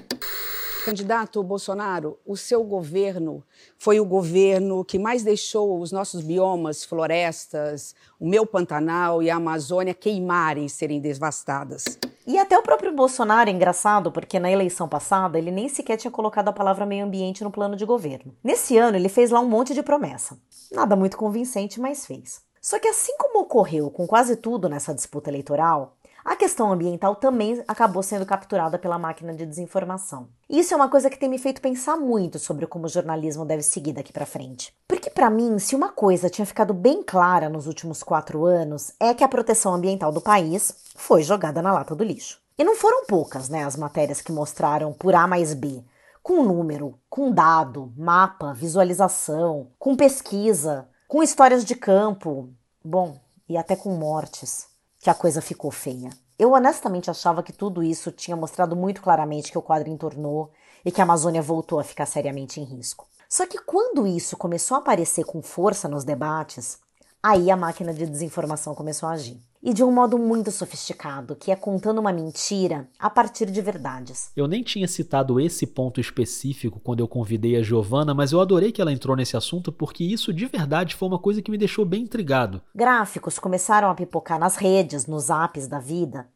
[0.85, 3.43] Candidato Bolsonaro, o seu governo
[3.77, 9.35] foi o governo que mais deixou os nossos biomas, florestas, o meu Pantanal e a
[9.35, 11.99] Amazônia queimarem, serem devastadas.
[12.25, 16.11] E até o próprio Bolsonaro é engraçado, porque na eleição passada ele nem sequer tinha
[16.13, 18.33] colocado a palavra meio ambiente no plano de governo.
[18.45, 20.39] Nesse ano ele fez lá um monte de promessa.
[20.71, 22.49] Nada muito convincente, mas fez.
[22.61, 27.63] Só que assim como ocorreu com quase tudo nessa disputa eleitoral, a questão ambiental também
[27.67, 30.29] acabou sendo capturada pela máquina de desinformação.
[30.49, 33.63] Isso é uma coisa que tem me feito pensar muito sobre como o jornalismo deve
[33.63, 34.75] seguir daqui para frente.
[34.87, 39.15] Porque para mim, se uma coisa tinha ficado bem clara nos últimos quatro anos, é
[39.15, 42.41] que a proteção ambiental do país foi jogada na lata do lixo.
[42.59, 45.83] E não foram poucas, né, as matérias que mostraram por A mais B,
[46.23, 52.51] com número, com dado, mapa, visualização, com pesquisa, com histórias de campo,
[52.85, 54.70] bom, e até com mortes
[55.01, 56.11] que a coisa ficou feia.
[56.39, 60.53] Eu honestamente achava que tudo isso tinha mostrado muito claramente que o quadro entornou
[60.85, 63.09] e que a Amazônia voltou a ficar seriamente em risco.
[63.29, 66.79] Só que quando isso começou a aparecer com força nos debates,
[67.23, 71.51] aí a máquina de desinformação começou a agir e de um modo muito sofisticado, que
[71.51, 74.31] é contando uma mentira a partir de verdades.
[74.35, 78.73] Eu nem tinha citado esse ponto específico quando eu convidei a Giovana, mas eu adorei
[78.73, 81.85] que ela entrou nesse assunto porque isso de verdade foi uma coisa que me deixou
[81.85, 82.63] bem intrigado.
[82.75, 86.27] Gráficos começaram a pipocar nas redes, nos apps da vida,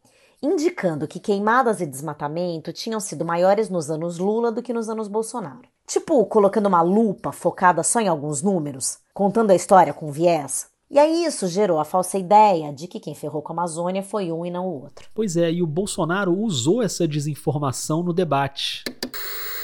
[0.43, 5.09] indicando que queimadas e desmatamento tinham sido maiores nos anos Lula do que nos anos
[5.09, 5.63] Bolsonaro.
[5.87, 10.74] Tipo, colocando uma lupa focada só em alguns números, contando a história com viés.
[10.91, 14.31] E aí isso gerou a falsa ideia de que quem ferrou com a Amazônia foi
[14.31, 15.09] um e não o outro.
[15.15, 18.85] Pois é, e o Bolsonaro usou essa desinformação no debate.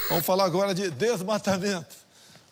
[0.09, 1.95] Vamos falar agora de desmatamento.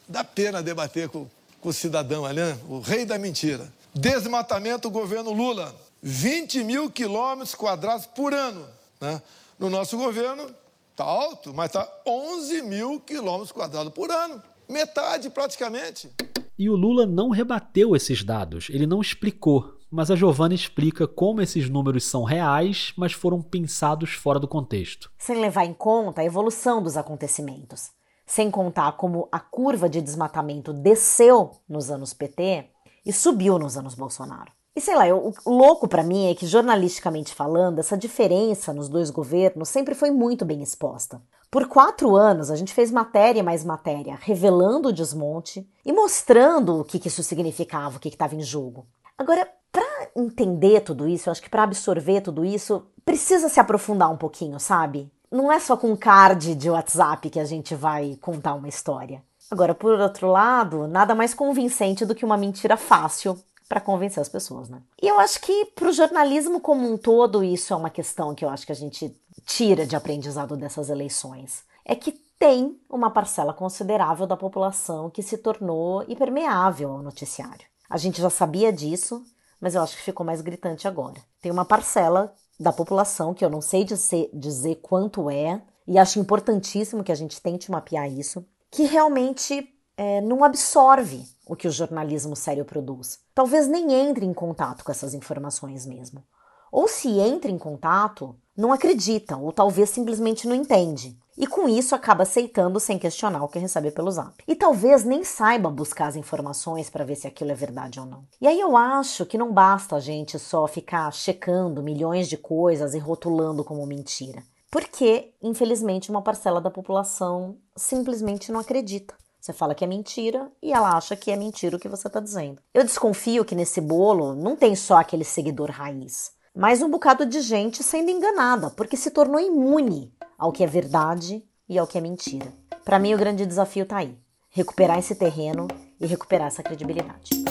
[0.07, 1.27] Dá pena debater com,
[1.59, 2.57] com o cidadão ali, né?
[2.69, 3.71] o rei da mentira.
[3.93, 5.75] Desmatamento, governo Lula.
[6.01, 8.65] 20 mil quilômetros quadrados por ano.
[9.01, 9.21] Né?
[9.57, 10.49] No nosso governo,
[10.91, 14.41] está alto, mas está 11 mil quilômetros quadrados por ano.
[14.69, 16.09] Metade praticamente.
[16.59, 21.41] E o Lula não rebateu esses dados, ele não explicou, mas a Giovana explica como
[21.41, 25.09] esses números são reais, mas foram pensados fora do contexto.
[25.17, 27.91] Sem levar em conta a evolução dos acontecimentos.
[28.25, 32.65] Sem contar como a curva de desmatamento desceu nos anos PT
[33.05, 34.51] e subiu nos anos Bolsonaro.
[34.79, 38.87] E sei lá, eu, o louco para mim é que, jornalisticamente falando, essa diferença nos
[38.87, 41.21] dois governos sempre foi muito bem exposta.
[41.51, 46.85] Por quatro anos, a gente fez matéria mais matéria, revelando o desmonte e mostrando o
[46.85, 48.87] que, que isso significava, o que estava em jogo.
[49.17, 54.09] Agora, para entender tudo isso, eu acho que para absorver tudo isso, precisa se aprofundar
[54.09, 55.11] um pouquinho, sabe?
[55.29, 59.21] Não é só com card de WhatsApp que a gente vai contar uma história.
[59.51, 63.37] Agora, por outro lado, nada mais convincente do que uma mentira fácil
[63.69, 64.81] para convencer as pessoas, né?
[64.99, 68.43] E eu acho que para o jornalismo como um todo, isso é uma questão que
[68.43, 73.53] eu acho que a gente tira de aprendizado dessas eleições é que tem uma parcela
[73.53, 77.65] considerável da população que se tornou impermeável ao noticiário.
[77.89, 79.23] A gente já sabia disso,
[79.59, 81.19] mas eu acho que ficou mais gritante agora.
[81.41, 86.19] Tem uma parcela da população, que eu não sei dizer, dizer quanto é, e acho
[86.19, 89.67] importantíssimo que a gente tente mapear isso, que realmente
[89.99, 93.19] é, não absorve o que o jornalismo sério produz.
[93.35, 96.23] Talvez nem entre em contato com essas informações mesmo.
[96.71, 101.19] Ou se entra em contato, não acredita, ou talvez simplesmente não entende.
[101.37, 104.41] E com isso acaba aceitando sem questionar o que recebe pelo zap.
[104.47, 108.23] E talvez nem saiba buscar as informações para ver se aquilo é verdade ou não.
[108.39, 112.93] E aí eu acho que não basta a gente só ficar checando milhões de coisas
[112.93, 114.43] e rotulando como mentira.
[114.71, 119.13] Porque, infelizmente, uma parcela da população simplesmente não acredita.
[119.39, 122.19] Você fala que é mentira e ela acha que é mentira o que você está
[122.19, 122.61] dizendo.
[122.73, 127.39] Eu desconfio que nesse bolo não tem só aquele seguidor raiz, mas um bocado de
[127.39, 132.01] gente sendo enganada, porque se tornou imune ao que é verdade e ao que é
[132.01, 132.51] mentira.
[132.83, 134.17] Para mim, o grande desafio está aí:
[134.49, 135.67] recuperar esse terreno
[135.99, 137.48] e recuperar essa credibilidade.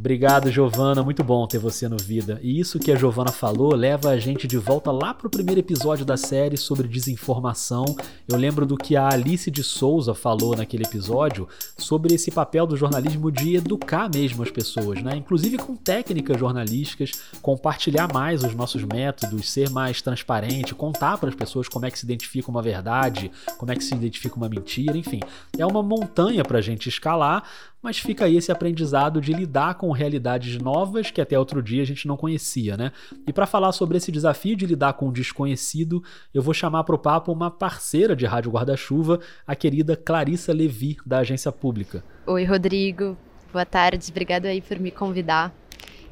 [0.00, 1.02] Obrigado, Giovana.
[1.02, 2.40] Muito bom ter você no Vida.
[2.42, 5.60] E isso que a Giovana falou leva a gente de volta lá para o primeiro
[5.60, 7.84] episódio da série sobre desinformação.
[8.26, 12.78] Eu lembro do que a Alice de Souza falou naquele episódio sobre esse papel do
[12.78, 15.16] jornalismo de educar mesmo as pessoas, né?
[15.16, 21.34] Inclusive com técnicas jornalísticas, compartilhar mais os nossos métodos, ser mais transparente, contar para as
[21.34, 24.96] pessoas como é que se identifica uma verdade, como é que se identifica uma mentira,
[24.96, 25.20] enfim.
[25.58, 27.44] É uma montanha para a gente escalar,
[27.82, 31.86] mas fica aí esse aprendizado de lidar com realidades novas que até outro dia a
[31.86, 32.92] gente não conhecia, né?
[33.26, 36.94] E para falar sobre esse desafio de lidar com o desconhecido, eu vou chamar para
[36.94, 42.04] o papo uma parceira de Rádio Guarda-Chuva, a querida Clarissa Levi, da Agência Pública.
[42.26, 43.16] Oi, Rodrigo.
[43.52, 44.10] Boa tarde.
[44.10, 45.54] Obrigado aí por me convidar.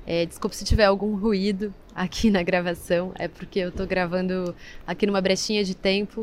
[0.07, 4.55] É, desculpe se tiver algum ruído aqui na gravação, é porque eu estou gravando
[4.87, 6.23] aqui numa brechinha de tempo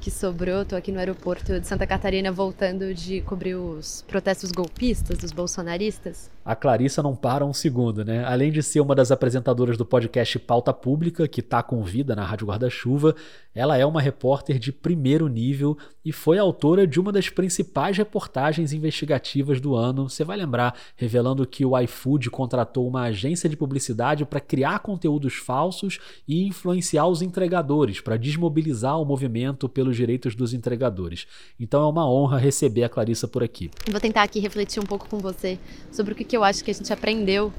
[0.00, 0.62] que sobrou.
[0.62, 6.28] Estou aqui no aeroporto de Santa Catarina voltando de cobrir os protestos golpistas dos bolsonaristas
[6.46, 8.24] a Clarissa não para um segundo, né?
[8.24, 12.24] Além de ser uma das apresentadoras do podcast Pauta Pública, que está com vida na
[12.24, 13.16] Rádio Guarda-Chuva,
[13.52, 18.72] ela é uma repórter de primeiro nível e foi autora de uma das principais reportagens
[18.72, 20.08] investigativas do ano.
[20.08, 25.34] Você vai lembrar, revelando que o iFood contratou uma agência de publicidade para criar conteúdos
[25.34, 31.26] falsos e influenciar os entregadores, para desmobilizar o movimento pelos direitos dos entregadores.
[31.60, 33.70] Então é uma honra receber a Clarissa por aqui.
[33.90, 35.58] Vou tentar aqui refletir um pouco com você
[35.92, 37.52] sobre o que que eu acho que a gente aprendeu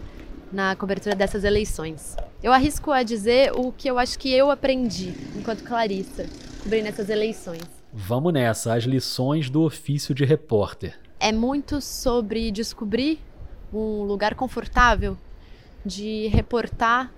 [0.51, 2.15] na cobertura dessas eleições.
[2.41, 6.25] Eu arrisco a dizer o que eu acho que eu aprendi enquanto Clarissa,
[6.63, 7.61] cobrindo essas eleições.
[7.93, 10.97] Vamos nessa, as lições do ofício de repórter.
[11.19, 13.19] É muito sobre descobrir
[13.71, 15.17] um lugar confortável
[15.85, 17.11] de reportar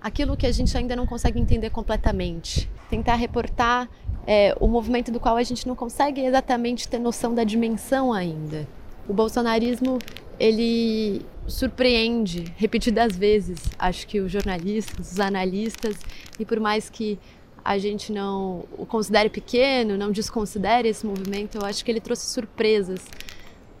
[0.00, 2.70] aquilo que a gente ainda não consegue entender completamente.
[2.88, 3.88] Tentar reportar
[4.26, 8.66] é, o movimento do qual a gente não consegue exatamente ter noção da dimensão ainda.
[9.08, 9.98] O bolsonarismo
[10.38, 15.96] ele surpreende repetidas vezes, acho que os jornalistas, os analistas,
[16.38, 17.18] e por mais que
[17.64, 22.26] a gente não o considere pequeno, não desconsidere esse movimento, eu acho que ele trouxe
[22.26, 23.00] surpresas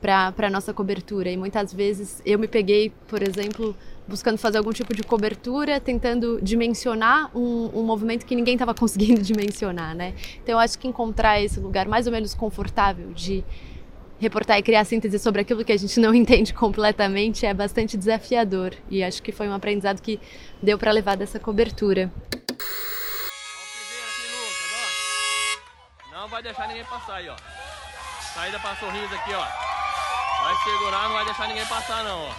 [0.00, 1.30] para a nossa cobertura.
[1.30, 6.38] E muitas vezes eu me peguei, por exemplo, buscando fazer algum tipo de cobertura, tentando
[6.40, 10.14] dimensionar um, um movimento que ninguém estava conseguindo dimensionar, né?
[10.42, 13.44] Então eu acho que encontrar esse lugar mais ou menos confortável de
[14.18, 18.74] reportar e criar síntese sobre aquilo que a gente não entende completamente é bastante desafiador
[18.90, 20.18] e acho que foi um aprendizado que
[20.62, 22.10] deu para levar dessa cobertura.
[26.10, 27.65] Não vai deixar ninguém passar aí, ó.
[28.36, 29.46] Saída para sorriso aqui, ó.
[30.44, 32.34] Vai segurar, não vai deixar ninguém passar não, ó.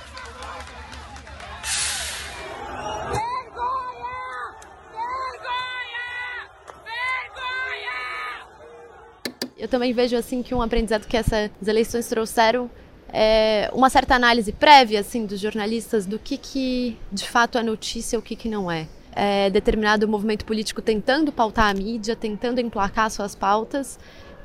[9.57, 12.69] eu também vejo assim que um aprendizado que essas eleições trouxeram
[13.11, 18.17] é uma certa análise prévia assim dos jornalistas do que, que de fato é notícia
[18.17, 18.87] e o que, que não é.
[19.15, 19.49] é.
[19.49, 23.97] Determinado movimento político tentando pautar a mídia, tentando emplacar suas pautas,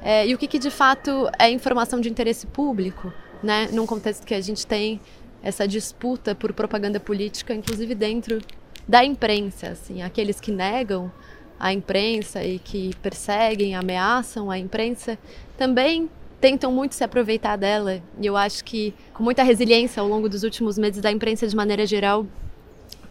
[0.03, 3.13] é, e o que, que de fato é informação de interesse público,
[3.43, 3.69] né?
[3.73, 5.01] Num contexto que a gente tem
[5.43, 8.41] essa disputa por propaganda política, inclusive dentro
[8.87, 11.11] da imprensa, assim, aqueles que negam
[11.59, 15.17] a imprensa e que perseguem, ameaçam a imprensa,
[15.57, 16.11] também
[16.41, 18.03] tentam muito se aproveitar dela.
[18.21, 21.55] E eu acho que, com muita resiliência ao longo dos últimos meses, a imprensa, de
[21.55, 22.27] maneira geral,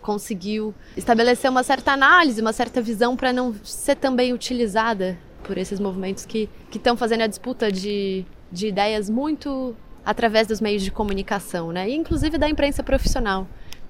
[0.02, 5.80] conseguiu estabelecer uma certa análise, uma certa visão para não ser também utilizada por esses
[5.80, 9.76] movimentos que estão fazendo a disputa de, de ideias muito
[10.06, 11.90] através dos meios de comunicação, né?
[11.90, 13.48] E inclusive da imprensa profissional.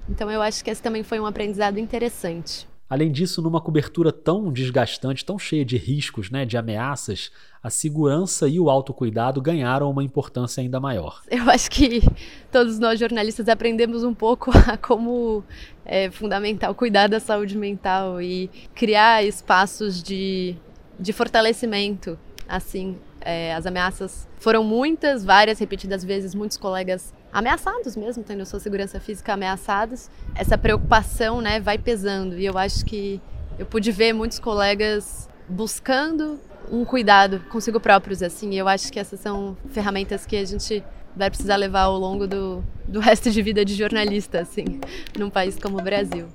[0.08, 2.66] Então eu acho que esse também foi um aprendizado interessante.
[2.92, 8.46] Além disso, numa cobertura tão desgastante, tão cheia de riscos, né, de ameaças, a segurança
[8.46, 11.22] e o autocuidado ganharam uma importância ainda maior.
[11.30, 12.02] Eu acho que
[12.50, 15.42] todos nós jornalistas aprendemos um pouco a como
[15.86, 20.54] é fundamental cuidar da saúde mental e criar espaços de,
[21.02, 22.18] de fortalecimento.
[22.48, 28.60] Assim, é, as ameaças foram muitas, várias, repetidas vezes, muitos colegas ameaçados mesmo, tendo sua
[28.60, 30.08] segurança física ameaçados.
[30.34, 33.20] Essa preocupação, né, vai pesando e eu acho que
[33.58, 38.50] eu pude ver muitos colegas buscando um cuidado consigo próprios, assim.
[38.52, 40.82] E eu acho que essas são ferramentas que a gente
[41.14, 44.80] vai precisar levar ao longo do, do resto de vida de jornalista, assim,
[45.18, 46.28] num país como o Brasil.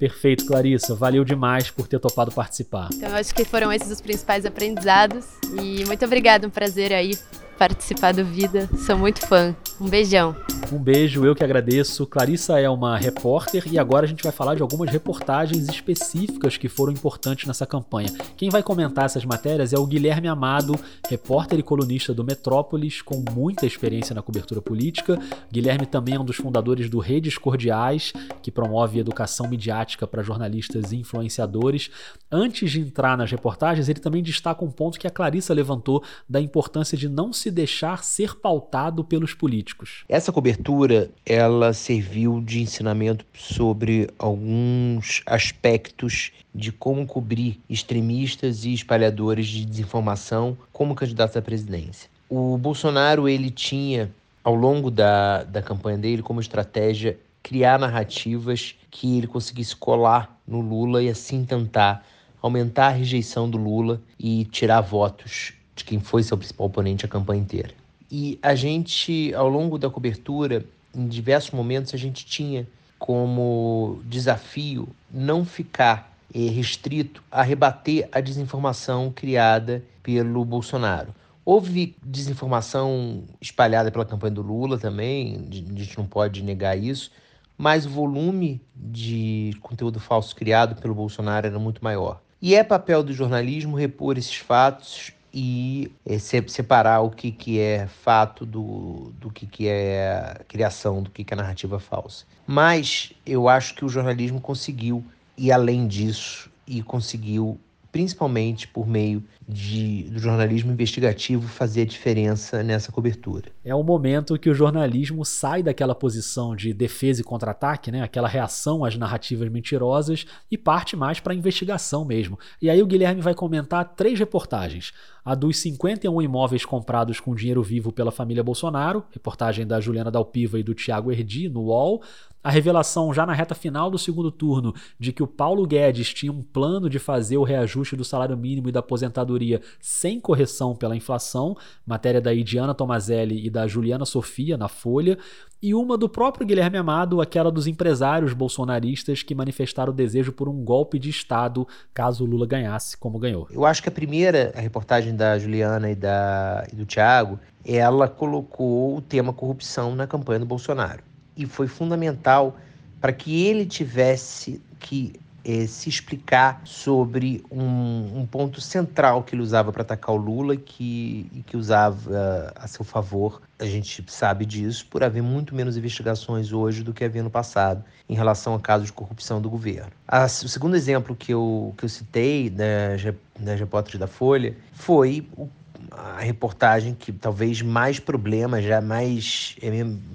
[0.00, 0.94] Perfeito, Clarissa.
[0.94, 2.88] Valeu demais por ter topado participar.
[2.94, 5.26] Então, acho que foram esses os principais aprendizados.
[5.62, 7.18] E muito obrigada, um prazer aí
[7.58, 8.66] participar do Vida.
[8.86, 9.54] Sou muito fã.
[9.80, 10.36] Um beijão.
[10.70, 12.06] Um beijo, eu que agradeço.
[12.06, 16.68] Clarissa é uma repórter e agora a gente vai falar de algumas reportagens específicas que
[16.68, 18.12] foram importantes nessa campanha.
[18.36, 20.78] Quem vai comentar essas matérias é o Guilherme Amado,
[21.08, 25.18] repórter e colunista do Metrópolis, com muita experiência na cobertura política.
[25.50, 28.12] Guilherme também é um dos fundadores do Redes Cordiais,
[28.42, 31.90] que promove educação midiática para jornalistas e influenciadores.
[32.30, 36.40] Antes de entrar nas reportagens, ele também destaca um ponto que a Clarissa levantou da
[36.40, 39.69] importância de não se deixar ser pautado pelos políticos.
[40.08, 49.46] Essa cobertura, ela serviu de ensinamento sobre alguns aspectos de como cobrir extremistas e espalhadores
[49.46, 52.08] de desinformação como candidatos à presidência.
[52.28, 54.10] O Bolsonaro, ele tinha,
[54.42, 60.60] ao longo da, da campanha dele, como estratégia criar narrativas que ele conseguisse colar no
[60.60, 62.04] Lula e assim tentar
[62.42, 67.08] aumentar a rejeição do Lula e tirar votos de quem foi seu principal oponente a
[67.08, 67.79] campanha inteira.
[68.10, 72.66] E a gente, ao longo da cobertura, em diversos momentos, a gente tinha
[72.98, 81.14] como desafio não ficar eh, restrito a rebater a desinformação criada pelo Bolsonaro.
[81.44, 87.10] Houve desinformação espalhada pela campanha do Lula também, a gente não pode negar isso,
[87.56, 92.20] mas o volume de conteúdo falso criado pelo Bolsonaro era muito maior.
[92.42, 97.86] E é papel do jornalismo repor esses fatos e é, separar o que, que é
[97.86, 102.24] fato do, do que, que é criação, do que, que é narrativa falsa.
[102.46, 105.04] Mas eu acho que o jornalismo conseguiu
[105.36, 107.58] ir além disso e conseguiu
[107.92, 113.50] principalmente por meio de, do jornalismo investigativo, fazer a diferença nessa cobertura.
[113.64, 118.02] É o momento que o jornalismo sai daquela posição de defesa e contra-ataque, né?
[118.02, 122.38] aquela reação às narrativas mentirosas, e parte mais para a investigação mesmo.
[122.62, 124.92] E aí o Guilherme vai comentar três reportagens.
[125.24, 130.58] A dos 51 imóveis comprados com dinheiro vivo pela família Bolsonaro, reportagem da Juliana Dalpiva
[130.58, 132.02] e do Tiago Erdi no UOL
[132.42, 136.32] a revelação já na reta final do segundo turno de que o Paulo Guedes tinha
[136.32, 140.96] um plano de fazer o reajuste do salário mínimo e da aposentadoria sem correção pela
[140.96, 141.56] inflação,
[141.86, 145.18] matéria da Idiana Tomazelli e da Juliana Sofia na Folha,
[145.62, 150.48] e uma do próprio Guilherme Amado, aquela dos empresários bolsonaristas que manifestaram o desejo por
[150.48, 153.46] um golpe de Estado caso Lula ganhasse, como ganhou.
[153.50, 158.08] Eu acho que a primeira, a reportagem da Juliana e, da, e do Tiago, ela
[158.08, 161.02] colocou o tema corrupção na campanha do Bolsonaro
[161.36, 162.56] e foi fundamental
[163.00, 165.14] para que ele tivesse que
[165.50, 170.56] eh, se explicar sobre um, um, ponto central que ele usava para atacar o Lula
[170.56, 173.42] que, e que usava uh, a seu favor.
[173.58, 177.84] A gente sabe disso por haver muito menos investigações hoje do que havia no passado
[178.08, 179.90] em relação a casos de corrupção do governo.
[180.06, 183.02] A, o segundo exemplo que eu, que eu citei das,
[183.36, 185.48] das repórteres da Folha foi o
[185.90, 189.70] a reportagem que talvez mais problemas, já mais é,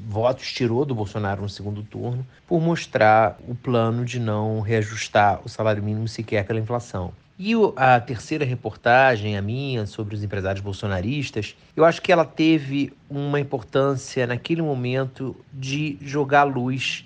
[0.08, 5.50] votos tirou do Bolsonaro no segundo turno, por mostrar o plano de não reajustar o
[5.50, 7.12] salário mínimo sequer pela inflação.
[7.38, 12.94] E a terceira reportagem, a minha, sobre os empresários bolsonaristas, eu acho que ela teve
[13.10, 17.04] uma importância naquele momento de jogar luz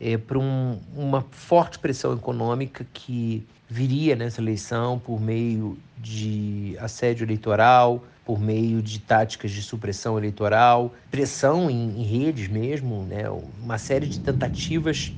[0.00, 7.24] é, para um, uma forte pressão econômica que viria nessa eleição por meio de assédio
[7.24, 13.24] eleitoral, por meio de táticas de supressão eleitoral, pressão em, em redes mesmo, né?
[13.60, 15.12] uma série de tentativas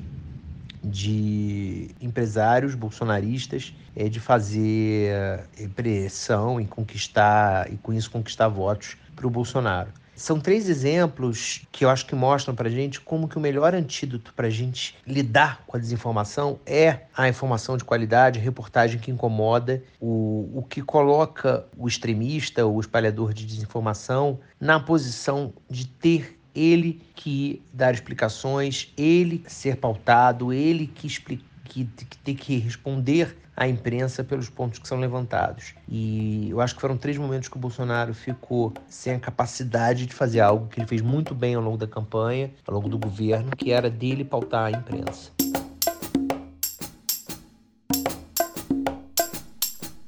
[0.83, 5.09] de empresários bolsonaristas é, de fazer
[5.57, 9.91] é, pressão e conquistar e com isso conquistar votos para o Bolsonaro.
[10.15, 14.33] São três exemplos que eu acho que mostram para gente como que o melhor antídoto
[14.33, 19.11] para a gente lidar com a desinformação é a informação de qualidade, a reportagem que
[19.11, 26.39] incomoda, o, o que coloca o extremista, o espalhador de desinformação, na posição de ter
[26.55, 31.09] ele que dar explicações, ele ser pautado, ele que,
[31.65, 35.73] que, que ter que responder à imprensa pelos pontos que são levantados.
[35.87, 40.13] E eu acho que foram três momentos que o Bolsonaro ficou sem a capacidade de
[40.13, 43.51] fazer algo que ele fez muito bem ao longo da campanha, ao longo do governo,
[43.55, 45.31] que era dele pautar a imprensa.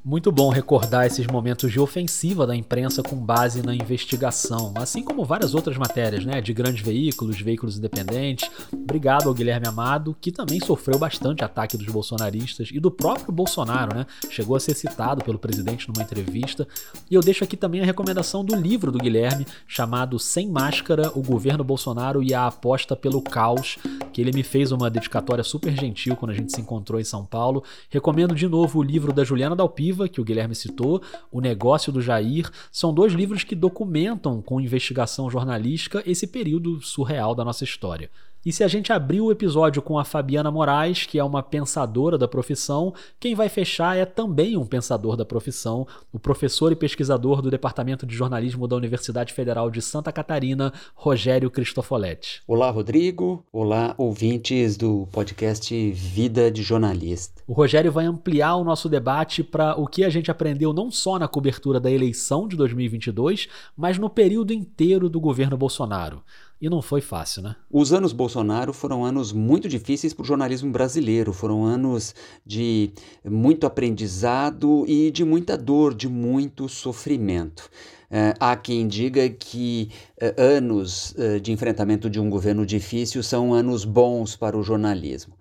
[0.08, 5.26] Muito bom recordar esses momentos de ofensiva da imprensa com base na investigação, assim como
[5.26, 8.50] várias outras matérias, né, de grandes veículos, veículos independentes.
[8.72, 13.98] Obrigado ao Guilherme Amado, que também sofreu bastante ataque dos bolsonaristas e do próprio Bolsonaro,
[13.98, 14.06] né?
[14.30, 16.66] Chegou a ser citado pelo presidente numa entrevista.
[17.12, 21.22] E eu deixo aqui também a recomendação do livro do Guilherme, chamado Sem Máscara: O
[21.22, 23.78] Governo Bolsonaro e a Aposta pelo Caos,
[24.14, 27.26] que ele me fez uma dedicatória super gentil quando a gente se encontrou em São
[27.26, 27.62] Paulo.
[27.90, 32.02] Recomendo de novo o livro da Juliana Dalpiva que o Guilherme citou, O Negócio do
[32.02, 38.12] Jair, são dois livros que documentam com investigação jornalística esse período surreal da nossa história.
[38.48, 42.18] E se a gente abrir o episódio com a Fabiana Moraes, que é uma pensadora
[42.18, 47.42] da profissão, quem vai fechar é também um pensador da profissão, o professor e pesquisador
[47.42, 52.42] do Departamento de Jornalismo da Universidade Federal de Santa Catarina, Rogério Cristofoletti.
[52.48, 53.44] Olá, Rodrigo.
[53.52, 57.44] Olá, ouvintes do podcast Vida de Jornalista.
[57.46, 61.20] O Rogério vai ampliar o nosso debate para o que a gente aprendeu não só
[61.20, 66.24] na cobertura da eleição de 2022, mas no período inteiro do governo Bolsonaro.
[66.60, 67.56] E não foi fácil, né?
[67.72, 71.32] Os anos Bolsonaro foram anos muito difíceis para o jornalismo brasileiro.
[71.32, 72.92] Foram anos de
[73.24, 77.70] muito aprendizado e de muita dor, de muito sofrimento.
[78.10, 79.92] Uh, há quem diga que
[80.22, 85.36] uh, anos uh, de enfrentamento de um governo difícil são anos bons para o jornalismo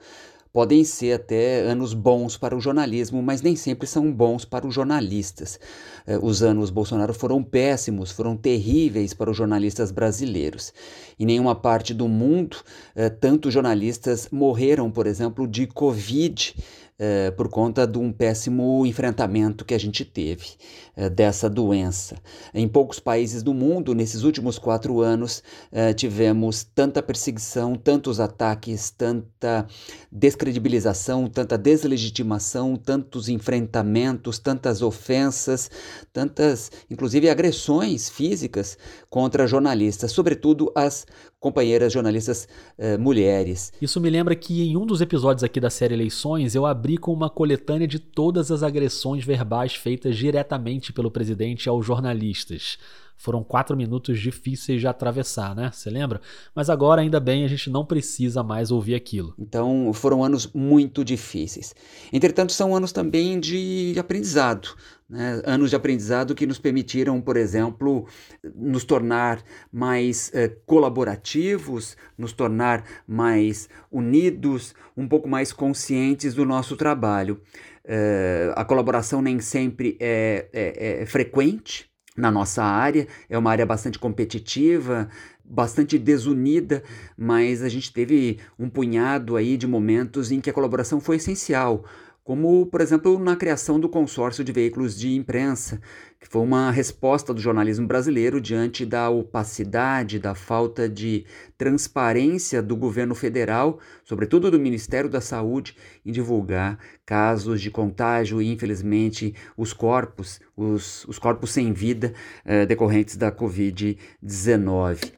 [0.57, 4.73] podem ser até anos bons para o jornalismo, mas nem sempre são bons para os
[4.73, 5.61] jornalistas.
[6.07, 10.73] Eh, os anos Bolsonaro foram péssimos, foram terríveis para os jornalistas brasileiros.
[11.21, 12.57] Em nenhuma parte do mundo,
[12.95, 16.55] eh, tantos jornalistas morreram, por exemplo, de Covid
[16.99, 20.47] é, por conta de um péssimo enfrentamento que a gente teve
[20.86, 22.17] é, dessa doença.
[22.55, 28.91] Em poucos países do mundo, nesses últimos quatro anos, é, tivemos tanta perseguição, tantos ataques,
[28.91, 29.67] tanta
[30.11, 35.71] descredibilização, tanta deslegitimação, tantos enfrentamentos, tantas ofensas,
[36.13, 38.79] tantas, inclusive, agressões físicas
[39.11, 41.07] contra jornalistas, sobretudo as
[41.39, 43.73] companheiras jornalistas uh, mulheres.
[43.81, 47.13] Isso me lembra que em um dos episódios aqui da série Eleições eu abri com
[47.13, 52.79] uma coletânea de todas as agressões verbais feitas diretamente pelo presidente aos jornalistas.
[53.17, 55.71] Foram quatro minutos difíceis de atravessar, né?
[55.73, 56.21] Você lembra?
[56.55, 59.35] Mas agora, ainda bem, a gente não precisa mais ouvir aquilo.
[59.39, 61.75] Então, foram anos muito difíceis.
[62.13, 64.69] Entretanto, são anos também de aprendizado.
[65.09, 65.41] Né?
[65.45, 68.07] Anos de aprendizado que nos permitiram, por exemplo,
[68.55, 69.43] nos tornar
[69.73, 77.41] mais eh, colaborativos, nos tornar mais unidos, um pouco mais conscientes do nosso trabalho.
[77.85, 83.07] Eh, a colaboração nem sempre é, é, é frequente, na nossa área.
[83.29, 85.09] É uma área bastante competitiva,
[85.45, 86.83] bastante desunida,
[87.17, 91.85] mas a gente teve um punhado aí de momentos em que a colaboração foi essencial
[92.27, 95.81] como, por exemplo, na criação do consórcio de veículos de imprensa,
[96.19, 101.25] que foi uma resposta do jornalismo brasileiro diante da opacidade, da falta de
[101.57, 108.53] transparência do governo federal, sobretudo do Ministério da Saúde, em divulgar casos de contágio e,
[108.53, 112.13] infelizmente, os corpos, os, os corpos sem vida
[112.45, 115.13] eh, decorrentes da Covid-19.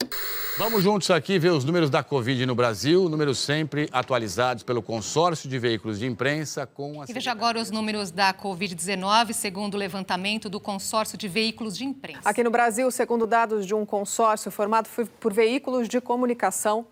[0.58, 5.48] Vamos juntos aqui ver os números da Covid no Brasil, números sempre atualizados pelo consórcio
[5.48, 7.04] de veículos de imprensa com a.
[7.08, 11.84] E veja agora os números da Covid-19, segundo o levantamento do consórcio de veículos de
[11.84, 12.28] imprensa.
[12.28, 14.88] Aqui no Brasil, segundo dados de um consórcio formado
[15.20, 16.86] por veículos de comunicação.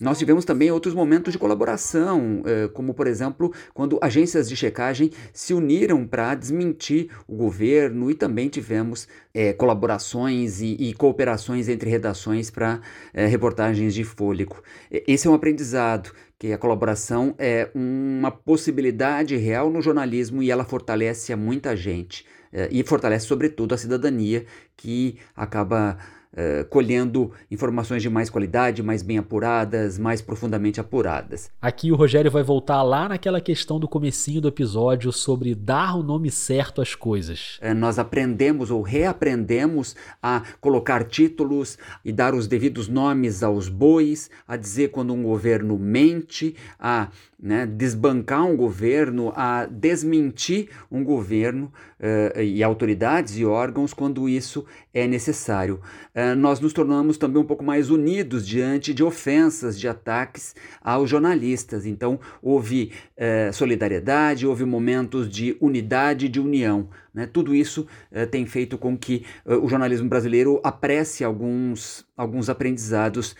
[0.00, 5.10] Nós tivemos também outros momentos de colaboração, eh, como, por exemplo, quando agências de checagem
[5.32, 11.90] se uniram para desmentir o governo e também tivemos é, colaborações e, e, cooperações entre
[11.90, 12.80] redações para
[13.12, 14.62] é, reportagens de fôlego.
[14.90, 20.64] Esse é um aprendizado, que a colaboração é uma possibilidade real no jornalismo e ela
[20.64, 22.26] fortalece a muita gente.
[22.70, 24.46] E fortalece, sobretudo, a cidadania
[24.76, 25.98] que acaba
[26.36, 31.50] uh, colhendo informações de mais qualidade, mais bem apuradas, mais profundamente apuradas.
[31.60, 36.02] Aqui o Rogério vai voltar lá naquela questão do comecinho do episódio sobre dar o
[36.02, 37.58] nome certo às coisas.
[37.62, 44.30] Uh, nós aprendemos ou reaprendemos a colocar títulos e dar os devidos nomes aos bois,
[44.46, 47.08] a dizer quando um governo mente, a
[47.38, 54.64] né, desbancar um governo, a desmentir um governo uh, e autoridades e órgãos quando isso
[54.92, 55.80] é necessário.
[56.14, 61.10] Uh, nós nos tornamos também um pouco mais unidos diante de ofensas, de ataques aos
[61.10, 61.86] jornalistas.
[61.86, 66.88] Então, houve eh, solidariedade, houve momentos de unidade, de união.
[67.16, 67.26] Né?
[67.26, 73.34] Tudo isso eh, tem feito com que o jornalismo brasileiro apresse alguns, alguns aprendizados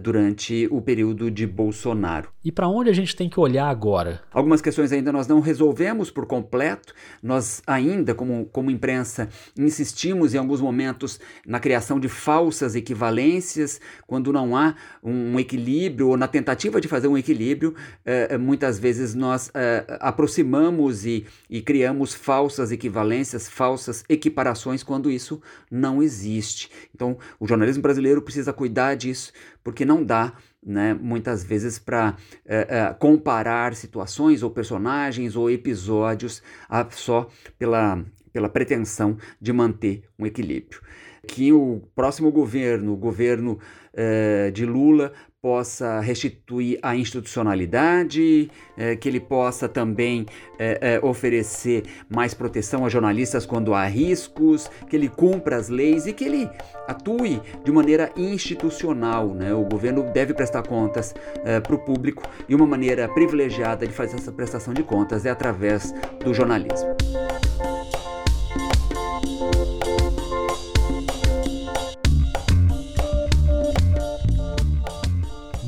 [0.00, 2.28] durante o período de Bolsonaro.
[2.44, 4.20] E para onde a gente tem que olhar agora?
[4.32, 6.94] Algumas questões ainda nós não resolvemos por completo.
[7.22, 9.28] Nós ainda, como, como imprensa,
[9.58, 16.16] insistimos em alguns momentos na criação de falsas equivalências, quando não há um equilíbrio, ou
[16.16, 17.74] na tentativa de fazer um equilíbrio,
[18.04, 25.40] eh, muitas vezes nós eh, aproximamos e, e criamos falsas equivalências, falsas equiparações, quando isso
[25.70, 26.70] não existe.
[26.94, 32.16] Então, o jornalismo brasileiro precisa cuidar disso, porque não dá né, muitas vezes para
[32.46, 40.04] é, é, comparar situações ou personagens ou episódios a, só pela, pela pretensão de manter
[40.18, 40.80] um equilíbrio.
[41.26, 43.58] Que o próximo governo, o governo
[43.92, 45.12] é, de Lula,
[45.42, 50.24] possa restituir a institucionalidade, é, que ele possa também
[50.56, 56.06] é, é, oferecer mais proteção a jornalistas quando há riscos, que ele cumpra as leis
[56.06, 56.48] e que ele
[56.86, 59.34] atue de maneira institucional.
[59.34, 59.52] Né?
[59.52, 61.12] O governo deve prestar contas
[61.64, 65.92] para o público e uma maneira privilegiada de fazer essa prestação de contas é através
[66.24, 66.94] do jornalismo.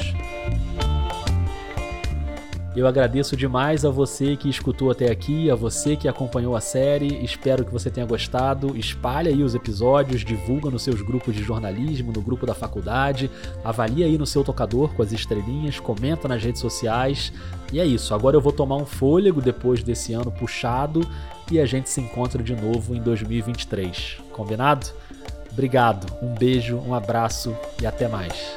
[2.76, 7.24] Eu agradeço demais a você que escutou até aqui, a você que acompanhou a série.
[7.24, 8.76] Espero que você tenha gostado.
[8.76, 13.30] Espalhe aí os episódios, divulga nos seus grupos de jornalismo, no grupo da faculdade,
[13.64, 17.32] avalie aí no seu tocador com as estrelinhas, comenta nas redes sociais.
[17.72, 18.14] E é isso.
[18.14, 21.00] Agora eu vou tomar um fôlego depois desse ano puxado
[21.50, 24.18] e a gente se encontra de novo em 2023.
[24.32, 24.86] Combinado?
[25.50, 28.56] Obrigado, um beijo, um abraço e até mais.